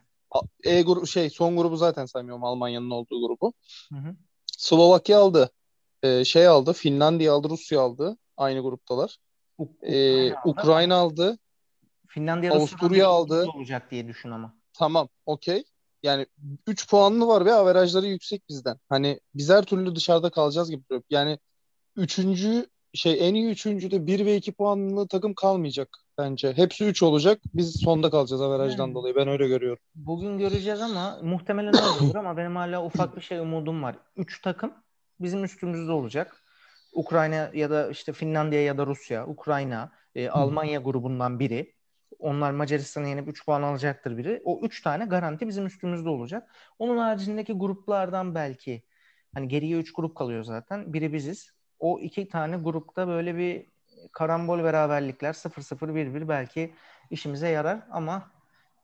E 0.64 0.82
grubu 0.82 1.08
şey 1.08 1.30
son 1.30 1.58
grubu 1.58 1.78
zaten 1.78 2.06
saymıyorum 2.06 2.44
Almanya'nın 2.44 2.90
olduğu 2.90 3.28
grubu. 3.28 3.54
Hı 3.94 4.00
hı. 4.00 4.16
Slovakya 4.58 5.20
aldı. 5.20 5.52
Ee, 6.04 6.26
şey 6.26 6.48
aldı. 6.48 6.74
Finlandiya 6.74 7.34
aldı. 7.34 7.50
Rusya 7.50 7.82
aldı. 7.82 8.18
Aynı 8.38 8.60
gruptalar. 8.62 9.18
Ee, 9.82 10.34
Ukrayna 10.34 10.36
aldı. 10.36 10.50
Ukrayna 10.50 10.96
aldı. 10.96 11.38
Finlandiya 12.08 12.54
Avusturya 12.54 13.08
aldı. 13.08 13.46
olacak 13.56 13.92
diye 13.92 14.08
düşün 14.08 14.32
ama. 14.32 14.54
Tamam. 14.74 15.10
Okey. 15.26 15.64
Yani 16.04 16.26
3 16.68 16.90
puanlı 16.90 17.28
var 17.28 17.46
ve 17.46 17.54
averajları 17.54 18.06
yüksek 18.08 18.50
bizden. 18.50 18.78
Hani 18.90 19.20
biz 19.36 19.50
her 19.50 19.64
türlü 19.64 19.96
dışarıda 19.96 20.30
kalacağız 20.30 20.70
gibi 20.70 20.84
duruyor. 20.90 21.04
Yani 21.10 21.40
üçüncü 21.96 22.66
şey 22.94 23.28
en 23.30 23.34
iyi 23.34 23.50
üçüncüde 23.50 24.08
1 24.08 24.26
ve 24.26 24.36
2 24.36 24.52
puanlı 24.52 25.08
takım 25.08 25.34
kalmayacak 25.34 25.98
bence. 26.18 26.54
Hepsi 26.54 26.86
3 26.86 27.04
olacak. 27.04 27.42
Biz 27.54 27.82
sonda 27.82 28.10
kalacağız 28.10 28.42
averajdan 28.42 28.84
Yani. 28.86 28.96
dolayı. 28.96 29.16
Ben 29.16 29.28
öyle 29.28 29.48
görüyorum. 29.48 29.84
Bugün 29.96 30.38
göreceğiz 30.38 30.82
ama 30.82 31.20
muhtemelen 31.24 31.74
olur 31.74 32.16
ama 32.16 32.38
benim 32.38 32.56
hala 32.56 32.86
ufak 32.86 33.16
bir 33.16 33.22
şey 33.22 33.40
umudum 33.40 33.84
var. 33.84 33.96
Üç 34.16 34.42
takım 34.42 34.74
bizim 35.20 35.44
üstümüzde 35.44 35.92
olacak. 35.92 36.45
Ukrayna 36.96 37.52
ya 37.54 37.70
da 37.70 37.90
işte 37.90 38.14
Finlandiya 38.14 38.64
ya 38.64 38.78
da 38.78 38.86
Rusya, 38.86 39.28
Ukrayna, 39.28 39.92
e, 40.16 40.30
Almanya 40.30 40.80
grubundan 40.80 41.40
biri. 41.40 41.76
Onlar 42.20 42.52
Macaristan'ı 42.52 43.08
yenip 43.08 43.28
3 43.28 43.46
puan 43.46 43.62
alacaktır 43.62 44.18
biri. 44.18 44.42
O 44.44 44.60
3 44.62 44.82
tane 44.82 45.06
garanti 45.06 45.48
bizim 45.48 45.66
üstümüzde 45.66 46.10
olacak. 46.10 46.56
Onun 46.80 46.98
haricindeki 46.98 47.54
gruplardan 47.54 48.36
belki 48.36 48.84
hani 49.34 49.48
geriye 49.48 49.78
3 49.78 49.94
grup 49.94 50.18
kalıyor 50.18 50.44
zaten. 50.44 50.94
Biri 50.94 51.14
biziz. 51.14 51.52
O 51.80 52.00
iki 52.00 52.28
tane 52.28 52.58
grupta 52.58 53.08
böyle 53.08 53.38
bir 53.38 53.66
karambol 54.12 54.64
beraberlikler 54.64 55.34
0-0 55.34 55.96
1-1 55.96 56.28
belki 56.28 56.74
işimize 57.12 57.50
yarar 57.50 57.80
ama 57.92 58.32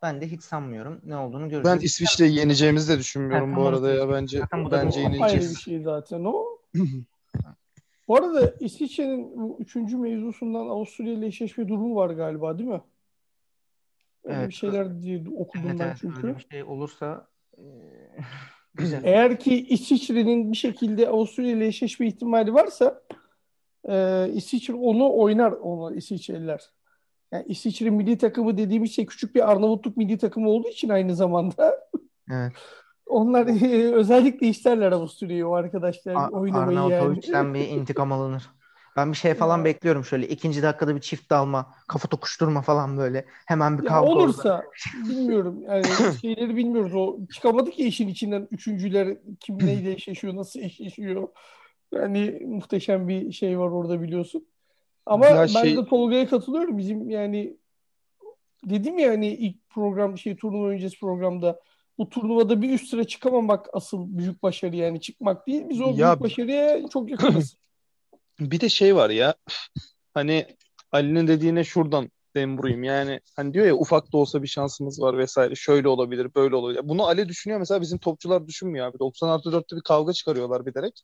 ben 0.01 0.21
de 0.21 0.27
hiç 0.27 0.41
sanmıyorum 0.41 1.01
ne 1.03 1.17
olduğunu 1.17 1.43
Ben 1.43 1.49
göreceğiz. 1.49 1.83
İsviçre'yi 1.83 2.35
yeneceğimizi 2.35 2.93
de 2.93 2.99
düşünmüyorum 2.99 3.51
Ha, 3.51 3.57
bu 3.57 3.67
arada 3.67 3.89
ya. 3.89 4.09
Bence 4.09 4.41
bence 4.71 4.99
doğru. 4.99 5.05
Ayrı 5.05 5.19
bir 5.19 5.23
yenileceğiz. 5.23 5.59
şey 5.59 5.79
zaten 5.81 6.23
o. 6.25 6.45
Bu 8.07 8.15
arada 8.15 8.53
İsviçre'nin 8.59 9.37
bu 9.37 9.57
üçüncü 9.59 9.97
mevzusundan 9.97 10.67
Avusturya 10.67 11.13
ile 11.13 11.25
eşleşme 11.25 11.67
durumu 11.67 11.95
var 11.95 12.09
galiba 12.09 12.57
değil 12.59 12.69
mi? 12.69 12.81
Öyle 14.23 14.37
Evet. 14.37 14.49
bir 14.49 14.53
şeyler 14.53 15.01
diye 15.01 15.23
okudum 15.35 15.65
Evet, 15.69 15.79
ben 15.79 15.85
evet, 15.85 15.97
çünkü. 16.01 16.27
öyle 16.27 16.37
bir 16.37 16.47
şey 16.51 16.63
olursa 16.63 17.27
e, 17.57 17.61
güzel. 18.73 19.01
Eğer 19.03 19.39
ki 19.39 19.67
İsviçre'nin 19.67 20.51
bir 20.51 20.57
şekilde 20.57 21.09
Avusturya 21.09 21.51
ile 21.51 21.67
eşleşme 21.67 22.07
ihtimali 22.07 22.53
varsa 22.53 23.01
e, 23.89 24.27
İsviçre 24.33 24.73
onu 24.73 25.17
oynar 25.17 25.51
onu 25.51 25.95
İsviçreliler. 25.95 26.69
Yani 27.31 27.45
İsviçre 27.47 27.89
milli 27.89 28.17
takımı 28.17 28.57
dediğimiz 28.57 28.91
şey 28.95 29.05
küçük 29.05 29.35
bir 29.35 29.51
Arnavutluk 29.51 29.97
milli 29.97 30.17
takımı 30.17 30.49
olduğu 30.49 30.69
için 30.69 30.89
aynı 30.89 31.15
zamanda 31.15 31.89
Evet. 32.31 32.51
onlar 33.11 33.45
özellikle 33.93 34.47
isterler 34.47 34.91
Avusturya'yı 34.91 35.47
o 35.47 35.53
arkadaşlar 35.53 36.15
A- 36.15 36.29
oynamayı 36.29 36.77
yani. 36.77 36.93
Arnavutovic'den 36.93 37.53
bir 37.53 37.67
intikam 37.67 38.11
alınır. 38.11 38.49
Ben 38.95 39.11
bir 39.11 39.17
şey 39.17 39.33
falan 39.33 39.57
Ya. 39.59 39.65
bekliyorum 39.65 40.05
şöyle. 40.05 40.27
ikinci 40.27 40.63
dakikada 40.63 40.95
bir 40.95 41.01
çift 41.01 41.29
dalma, 41.29 41.71
kafa 41.87 42.07
tokuşturma 42.07 42.61
falan 42.61 42.97
böyle. 42.97 43.25
Hemen 43.45 43.77
bir 43.77 43.83
Ya 43.83 43.89
kavga 43.89 44.09
orada. 44.11 44.23
olursa 44.23 44.63
bilmiyorum 45.07 45.61
yani 45.67 45.83
şeyleri 46.21 46.55
bilmiyoruz 46.55 46.95
o 46.95 47.17
çıkamadı 47.33 47.71
ki 47.71 47.83
işin 47.87 48.07
içinden 48.07 48.47
üçüncüler 48.51 49.17
kim 49.39 49.59
neyle 49.65 49.91
eşleşiyor 49.91 50.35
nasıl 50.35 50.59
eşleşiyor 50.59 51.27
yani 51.93 52.39
muhteşem 52.45 53.07
bir 53.07 53.31
şey 53.31 53.59
var 53.59 53.69
orada 53.69 54.01
biliyorsun 54.01 54.47
ama 55.05 55.25
Ya 55.27 55.35
ben 55.41 55.45
şey- 55.47 55.77
de 55.77 55.85
Tolga'ya 55.85 56.27
katılıyorum 56.29 56.77
bizim 56.77 57.09
yani 57.09 57.57
dedim 58.65 58.97
ya 58.99 59.09
hani 59.11 59.27
ilk 59.27 59.69
program 59.69 60.17
şey 60.17 60.35
turnuva 60.35 60.67
öncesi 60.67 60.99
programda 60.99 61.59
bu 62.01 62.09
turnuvada 62.09 62.61
bir 62.61 62.69
üst 62.69 62.89
sıra 62.89 63.03
çıkamamak 63.03 63.67
asıl 63.73 64.05
büyük 64.07 64.43
başarı 64.43 64.75
yani 64.75 65.01
çıkmak 65.01 65.47
değil 65.47 65.63
biz 65.69 65.81
o 65.81 65.87
Ya- 65.87 65.95
büyük 65.95 66.19
başarıya 66.21 66.87
çok 66.89 67.09
yakınız. 67.11 67.55
Bir 68.39 68.59
de 68.59 68.69
şey 68.69 68.95
var 68.95 69.09
ya. 69.09 69.35
Hani 70.13 70.45
Ali'nin 70.91 71.27
dediğine 71.27 71.63
şuradan 71.63 72.09
dem 72.35 72.57
vurayım. 72.57 72.83
Yani 72.83 73.19
hani 73.35 73.53
diyor 73.53 73.65
ya 73.65 73.75
ufak 73.75 74.13
da 74.13 74.17
olsa 74.17 74.43
bir 74.43 74.47
şansımız 74.47 75.01
var 75.01 75.17
vesaire. 75.17 75.55
Şöyle 75.55 75.87
olabilir, 75.87 76.35
böyle 76.35 76.55
olabilir. 76.55 76.81
Bunu 76.83 77.05
Ali 77.07 77.29
düşünüyor 77.29 77.59
mesela 77.59 77.81
bizim 77.81 77.97
topçular 77.97 78.47
düşünmüyor 78.47 78.87
abi. 78.87 78.99
90 78.99 79.29
artı 79.29 79.49
4'te 79.51 79.75
bir 79.75 79.81
kavga 79.81 80.13
çıkarıyorlar 80.13 80.65
bilerek. 80.65 81.01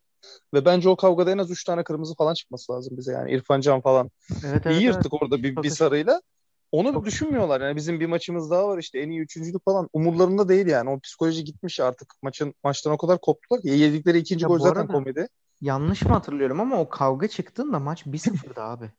Ve 0.53 0.65
bence 0.65 0.89
o 0.89 0.95
kavgada 0.95 1.31
en 1.31 1.37
az 1.37 1.51
3 1.51 1.63
tane 1.63 1.83
kırmızı 1.83 2.15
falan 2.15 2.33
çıkması 2.33 2.71
lazım 2.71 2.97
bize 2.97 3.11
yani. 3.11 3.31
İrfan 3.31 3.61
Can 3.61 3.81
falan. 3.81 4.09
Evet, 4.45 4.65
İyi 4.65 4.69
evet, 4.71 4.81
yırttık 4.81 5.13
orada 5.13 5.43
bir, 5.43 5.55
bir 5.55 5.63
iyi. 5.69 5.71
sarıyla. 5.71 6.21
Onu 6.71 6.93
Çok- 6.93 7.05
düşünmüyorlar. 7.05 7.61
Yani 7.61 7.75
bizim 7.75 7.99
bir 7.99 8.05
maçımız 8.05 8.51
daha 8.51 8.67
var 8.67 8.77
işte 8.77 8.99
en 8.99 9.09
iyi 9.09 9.19
üçüncülük 9.21 9.65
falan. 9.65 9.89
Umurlarında 9.93 10.49
değil 10.49 10.67
yani. 10.67 10.89
O 10.89 10.99
psikoloji 10.99 11.43
gitmiş 11.43 11.79
artık. 11.79 12.13
Maçın 12.21 12.53
maçtan 12.63 12.93
o 12.93 12.97
kadar 12.97 13.21
koptular 13.21 13.61
ki. 13.61 13.69
Yedikleri 13.69 14.17
ikinci 14.17 14.43
Ya 14.43 14.47
gol 14.47 14.59
zaten 14.59 14.81
arada- 14.81 14.93
komedi. 14.93 15.27
Yanlış 15.61 16.01
mı 16.01 16.09
hatırlıyorum 16.13 16.59
ama 16.59 16.79
o 16.79 16.89
kavga 16.89 17.27
çıktığında 17.27 17.79
maç 17.79 18.05
1-0'dı 18.05 18.61
abi. 18.61 18.91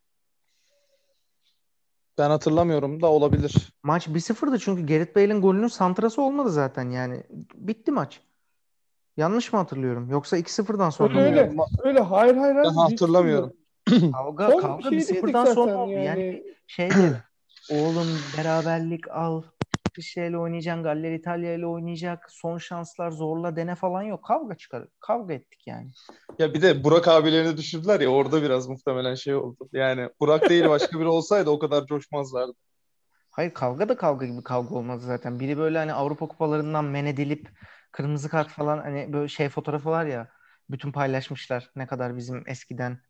Ben 2.19 2.31
hatırlamıyorum 2.31 3.03
da 3.03 3.07
olabilir. 3.07 3.73
Maç 3.83 4.09
1-0'dı 4.09 4.59
çünkü 4.59 4.87
Gareth 4.87 5.17
Bale'in 5.17 5.41
golünün 5.41 5.69
santrası 5.69 6.23
olmadı 6.23 6.51
zaten 6.51 6.91
yani. 6.91 7.23
Bitti 7.55 7.91
maç. 7.93 8.21
Yanlış 9.17 9.53
mı 9.53 9.59
hatırlıyorum? 9.59 10.11
Yoksa 10.11 10.39
2-0'dan 10.39 10.91
sonra 10.91 11.15
mı? 11.15 11.21
Öyle, 11.21 11.41
öyle. 11.41 11.63
Öyle 11.85 12.01
hayır 12.01 12.37
hayır 12.37 12.55
hayır. 12.55 12.69
Ben 12.69 12.75
hatırlamıyorum. 12.75 13.53
Kavga, 14.13 14.51
Son 14.51 14.61
kavga 14.61 14.83
şeydeydik 14.83 15.11
1-0'dan 15.11 15.45
zaten 15.45 15.55
sonra 15.55 15.77
oldu. 15.79 15.93
Yani 15.93 16.05
yani. 16.05 16.43
şey. 16.67 16.89
Oğlum 17.71 18.19
beraberlik 18.39 19.11
al. 19.11 19.43
Bir 19.97 20.03
şeyle 20.03 20.39
oynayacaksın. 20.39 20.83
Galler 20.83 21.13
İtalya 21.13 21.55
ile 21.55 21.67
oynayacak. 21.67 22.27
Son 22.31 22.59
şanslar 22.59 23.11
zorla 23.11 23.57
dene 23.57 23.75
falan 23.75 24.03
yok. 24.03 24.25
Kavga 24.25 24.55
çıkar. 24.55 24.89
Kavga 25.01 25.35
ettik 25.35 25.67
yani. 25.67 25.91
Ya 26.39 26.55
bir 26.55 26.63
de 26.63 26.85
Burak 26.85 27.09
abilerini 27.09 27.57
düşürdüler 27.57 28.01
ya 28.01 28.09
orada 28.09 28.43
biraz 28.43 28.69
muhtemelen 28.69 29.15
şey 29.15 29.35
oldu. 29.35 29.69
Yani 29.73 30.09
Burak 30.21 30.51
değil 30.51 30.69
başka 30.69 31.01
biri 31.01 31.09
olsaydı 31.09 31.51
o 31.51 31.59
kadar 31.59 31.87
coşmazlardı. 31.87 32.53
Hayır 33.31 33.55
kavga 33.55 33.89
da 33.89 33.97
kavga 33.97 34.27
gibi 34.27 34.43
kavga 34.43 34.75
olmadı 34.75 35.01
zaten. 35.01 35.41
Biri 35.41 35.59
böyle 35.59 35.79
hani 35.79 35.93
Avrupa 35.93 36.29
kupalarından 36.29 36.85
men 36.85 37.07
edilip 37.07 37.49
kırmızı 37.93 38.29
kart 38.29 38.49
falan 38.49 38.79
hani 38.79 39.13
böyle 39.13 39.29
şey 39.29 39.49
fotoğrafı 39.49 39.91
var 39.91 40.07
ya 40.07 40.29
bütün 40.71 40.93
paylaşmışlar 40.93 41.71
ne 41.77 41.87
kadar 41.87 42.17
bizim 42.17 42.45
eskiden 42.47 43.01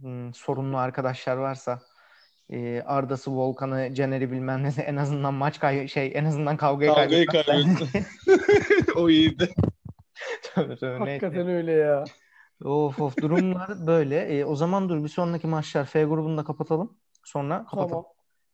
hmm, 0.00 0.34
sorunlu 0.34 0.78
arkadaşlar 0.78 1.36
varsa 1.36 1.82
e, 2.50 2.82
Arda'sı, 2.86 3.30
Volkan'ı, 3.36 3.94
Caner'i 3.94 4.32
bilmem 4.32 4.62
ne 4.62 4.82
en 4.82 4.96
azından 4.96 5.34
maç 5.34 5.60
kay 5.60 5.88
şey 5.88 6.12
en 6.14 6.24
azından 6.24 6.56
kavgayı, 6.56 6.94
Kavgayı 6.94 7.26
kaybetti. 7.26 8.06
o 8.96 9.10
iyiydi. 9.10 9.48
Tövbe, 10.42 10.68
neyse. 10.70 10.86
Hakikaten 10.98 11.48
öyle 11.48 11.72
ya. 11.72 12.04
Of 12.64 13.00
of 13.00 13.16
durumlar 13.16 13.86
böyle. 13.86 14.20
E, 14.20 14.44
o 14.44 14.56
zaman 14.56 14.88
dur 14.88 15.04
bir 15.04 15.08
sonraki 15.08 15.46
maçlar 15.46 15.84
F 15.84 16.04
grubunu 16.04 16.36
da 16.36 16.44
kapatalım. 16.44 16.96
Sonra 17.24 17.64
kapatalım. 17.64 17.88
Tamam. 17.88 18.04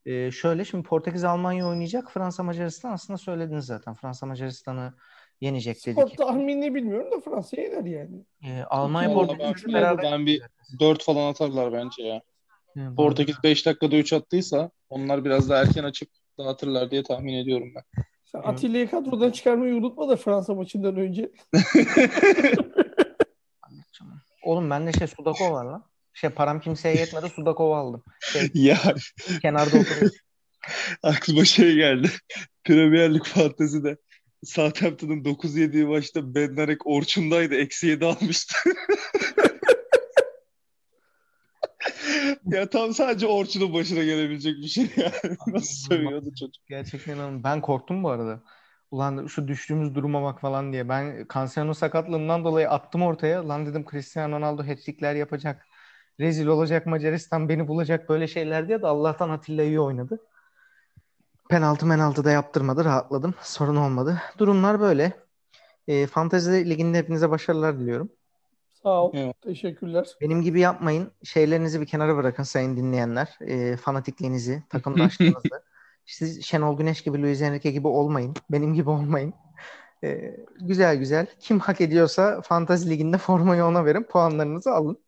E, 0.06 0.30
şöyle 0.30 0.64
şimdi 0.64 0.84
Portekiz 0.84 1.24
Almanya 1.24 1.68
oynayacak. 1.68 2.10
Fransa 2.10 2.42
Macaristan 2.42 2.92
aslında 2.92 3.18
söylediniz 3.18 3.64
zaten. 3.66 3.94
Fransa 3.94 4.26
Macaristan'ı 4.26 4.94
yenecek 5.40 5.78
Skor 5.78 6.06
dedik. 6.06 6.18
tahminini 6.18 6.74
bilmiyorum 6.74 7.12
da 7.12 7.20
Fransa 7.20 7.60
yener 7.60 7.84
yani. 7.84 8.24
E, 8.44 8.62
Almanya 8.62 9.08
Vallahi 9.08 9.26
Portekiz 9.26 9.46
ben- 9.46 9.52
üçü 9.52 9.72
beraber. 9.72 10.12
Ben 10.12 10.26
bir 10.26 10.42
4 10.80 11.02
falan 11.02 11.30
atarlar 11.30 11.72
bence 11.72 12.02
ya. 12.02 12.20
Hı, 12.74 12.94
Portekiz 12.96 13.36
5 13.44 13.66
dakikada 13.66 13.96
3 13.96 14.12
attıysa 14.12 14.70
onlar 14.88 15.24
biraz 15.24 15.48
daha 15.48 15.62
erken 15.62 15.84
açıp 15.84 16.08
dağıtırlar 16.38 16.90
diye 16.90 17.02
tahmin 17.02 17.34
ediyorum 17.34 17.72
ben. 17.74 17.82
Sen. 18.24 18.38
Atilla'yı 18.38 18.90
kadrodan 18.90 19.30
çıkarmayı 19.30 19.74
unutma 19.74 20.08
da 20.08 20.16
Fransa 20.16 20.54
maçından 20.54 20.96
önce. 20.96 21.30
Oğlum 24.44 24.70
bende 24.70 24.92
şey 24.92 25.06
Sudakov 25.06 25.52
var 25.52 25.64
lan. 25.64 25.84
Şey 26.12 26.30
param 26.30 26.60
kimseye 26.60 26.96
yetmedi 26.96 27.28
Sudakov 27.28 27.70
aldım. 27.70 28.02
Şey, 28.20 28.50
ya 28.54 28.78
kenarda 29.42 29.78
oturuyor. 29.78 30.12
aklıma 31.02 31.44
şey 31.44 31.74
geldi. 31.74 32.10
Premier 32.64 33.14
Lig 33.14 33.24
fantezi 33.24 33.84
de 33.84 33.96
Southampton'ın 34.44 35.24
9 35.24 35.56
yediği 35.56 35.84
maçta 35.84 36.34
Bednarek 36.34 36.86
Orçun'daydı. 36.86 37.54
Eksi 37.54 37.86
7 37.86 38.06
almıştı. 38.06 38.54
ya 42.46 42.70
tam 42.70 42.94
sadece 42.94 43.26
Orçun'un 43.26 43.74
başına 43.74 44.04
gelebilecek 44.04 44.56
bir 44.56 44.68
şey 44.68 44.90
yani. 44.96 45.36
Nasıl 45.46 45.88
sövüyordu 45.88 46.34
çocuk. 46.40 46.66
Gerçekten 46.68 47.16
inanın. 47.16 47.44
Ben 47.44 47.60
korktum 47.60 48.04
bu 48.04 48.10
arada. 48.10 48.42
Ulan 48.90 49.26
şu 49.26 49.48
düştüğümüz 49.48 49.94
duruma 49.94 50.22
bak 50.22 50.40
falan 50.40 50.72
diye. 50.72 50.88
Ben 50.88 51.26
Cancelo 51.34 51.74
sakatlığından 51.74 52.44
dolayı 52.44 52.70
attım 52.70 53.02
ortaya. 53.02 53.48
Lan 53.48 53.66
dedim 53.66 53.86
Cristiano 53.90 54.36
Ronaldo 54.36 54.62
hat-trickler 54.62 55.14
yapacak. 55.14 55.66
Rezil 56.20 56.46
olacak 56.46 56.86
Macaristan 56.86 57.48
beni 57.48 57.68
bulacak 57.68 58.08
böyle 58.08 58.26
şeyler 58.28 58.68
diye 58.68 58.82
de 58.82 58.86
Allah'tan 58.86 59.30
Atilla 59.30 59.62
iyi 59.62 59.80
oynadı. 59.80 60.18
Penaltı 61.50 61.86
menaltı 61.86 62.24
da 62.24 62.30
yaptırmadı. 62.30 62.84
Rahatladım. 62.84 63.34
Sorun 63.42 63.76
olmadı. 63.76 64.22
Durumlar 64.38 64.80
böyle. 64.80 65.12
E, 65.88 66.06
Fantezi 66.06 66.70
Ligi'nde 66.70 66.98
hepinize 66.98 67.30
başarılar 67.30 67.78
diliyorum. 67.78 68.12
Sağ 68.82 69.04
ol. 69.04 69.12
Evet. 69.14 69.40
Teşekkürler. 69.40 70.08
Benim 70.20 70.42
gibi 70.42 70.60
yapmayın. 70.60 71.12
Şeylerinizi 71.24 71.80
bir 71.80 71.86
kenara 71.86 72.16
bırakın 72.16 72.42
sayın 72.42 72.76
dinleyenler. 72.76 73.38
E, 73.40 73.76
fanatikliğinizi, 73.76 74.62
takımdaşlığınızı. 74.68 75.48
Siz 76.06 76.44
Şenol 76.44 76.78
Güneş 76.78 77.02
gibi, 77.02 77.22
Luis 77.22 77.42
Enrique 77.42 77.72
gibi 77.72 77.88
olmayın. 77.88 78.34
Benim 78.50 78.74
gibi 78.74 78.90
olmayın. 78.90 79.34
E, 80.04 80.36
güzel 80.60 80.96
güzel. 80.96 81.26
Kim 81.40 81.58
hak 81.58 81.80
ediyorsa 81.80 82.40
Fantazi 82.42 82.90
Ligi'nde 82.90 83.18
formayı 83.18 83.64
ona 83.64 83.84
verin. 83.84 84.02
Puanlarınızı 84.02 84.70
alın. 84.70 84.98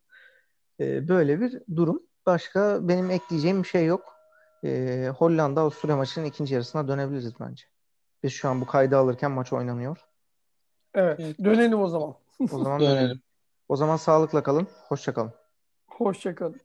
E, 0.79 1.07
böyle 1.07 1.41
bir 1.41 1.61
durum. 1.75 2.03
Başka 2.25 2.87
benim 2.87 3.11
ekleyeceğim 3.11 3.63
bir 3.63 3.67
şey 3.67 3.85
yok. 3.85 4.15
E, 4.63 5.09
Hollanda 5.17 5.61
Avusturya 5.61 5.97
maçının 5.97 6.25
ikinci 6.25 6.53
yarısına 6.53 6.87
dönebiliriz 6.87 7.33
bence. 7.39 7.63
Biz 8.23 8.33
şu 8.33 8.49
an 8.49 8.61
bu 8.61 8.65
kaydı 8.65 8.97
alırken 8.97 9.31
maç 9.31 9.53
oynanıyor. 9.53 9.97
Evet. 10.93 11.19
Evet. 11.19 11.39
Dönelim 11.43 11.81
o 11.81 11.87
zaman. 11.87 12.15
O 12.39 12.47
zaman 12.47 12.79
dönelim. 12.79 12.97
Dönelim. 12.97 13.21
O 13.73 13.75
zaman 13.75 13.97
sağlıkla 13.97 14.43
kalın. 14.43 14.67
Hoşça 14.87 15.13
kalın. 15.13 15.31
Hoşça 15.87 16.35
kalın. 16.35 16.61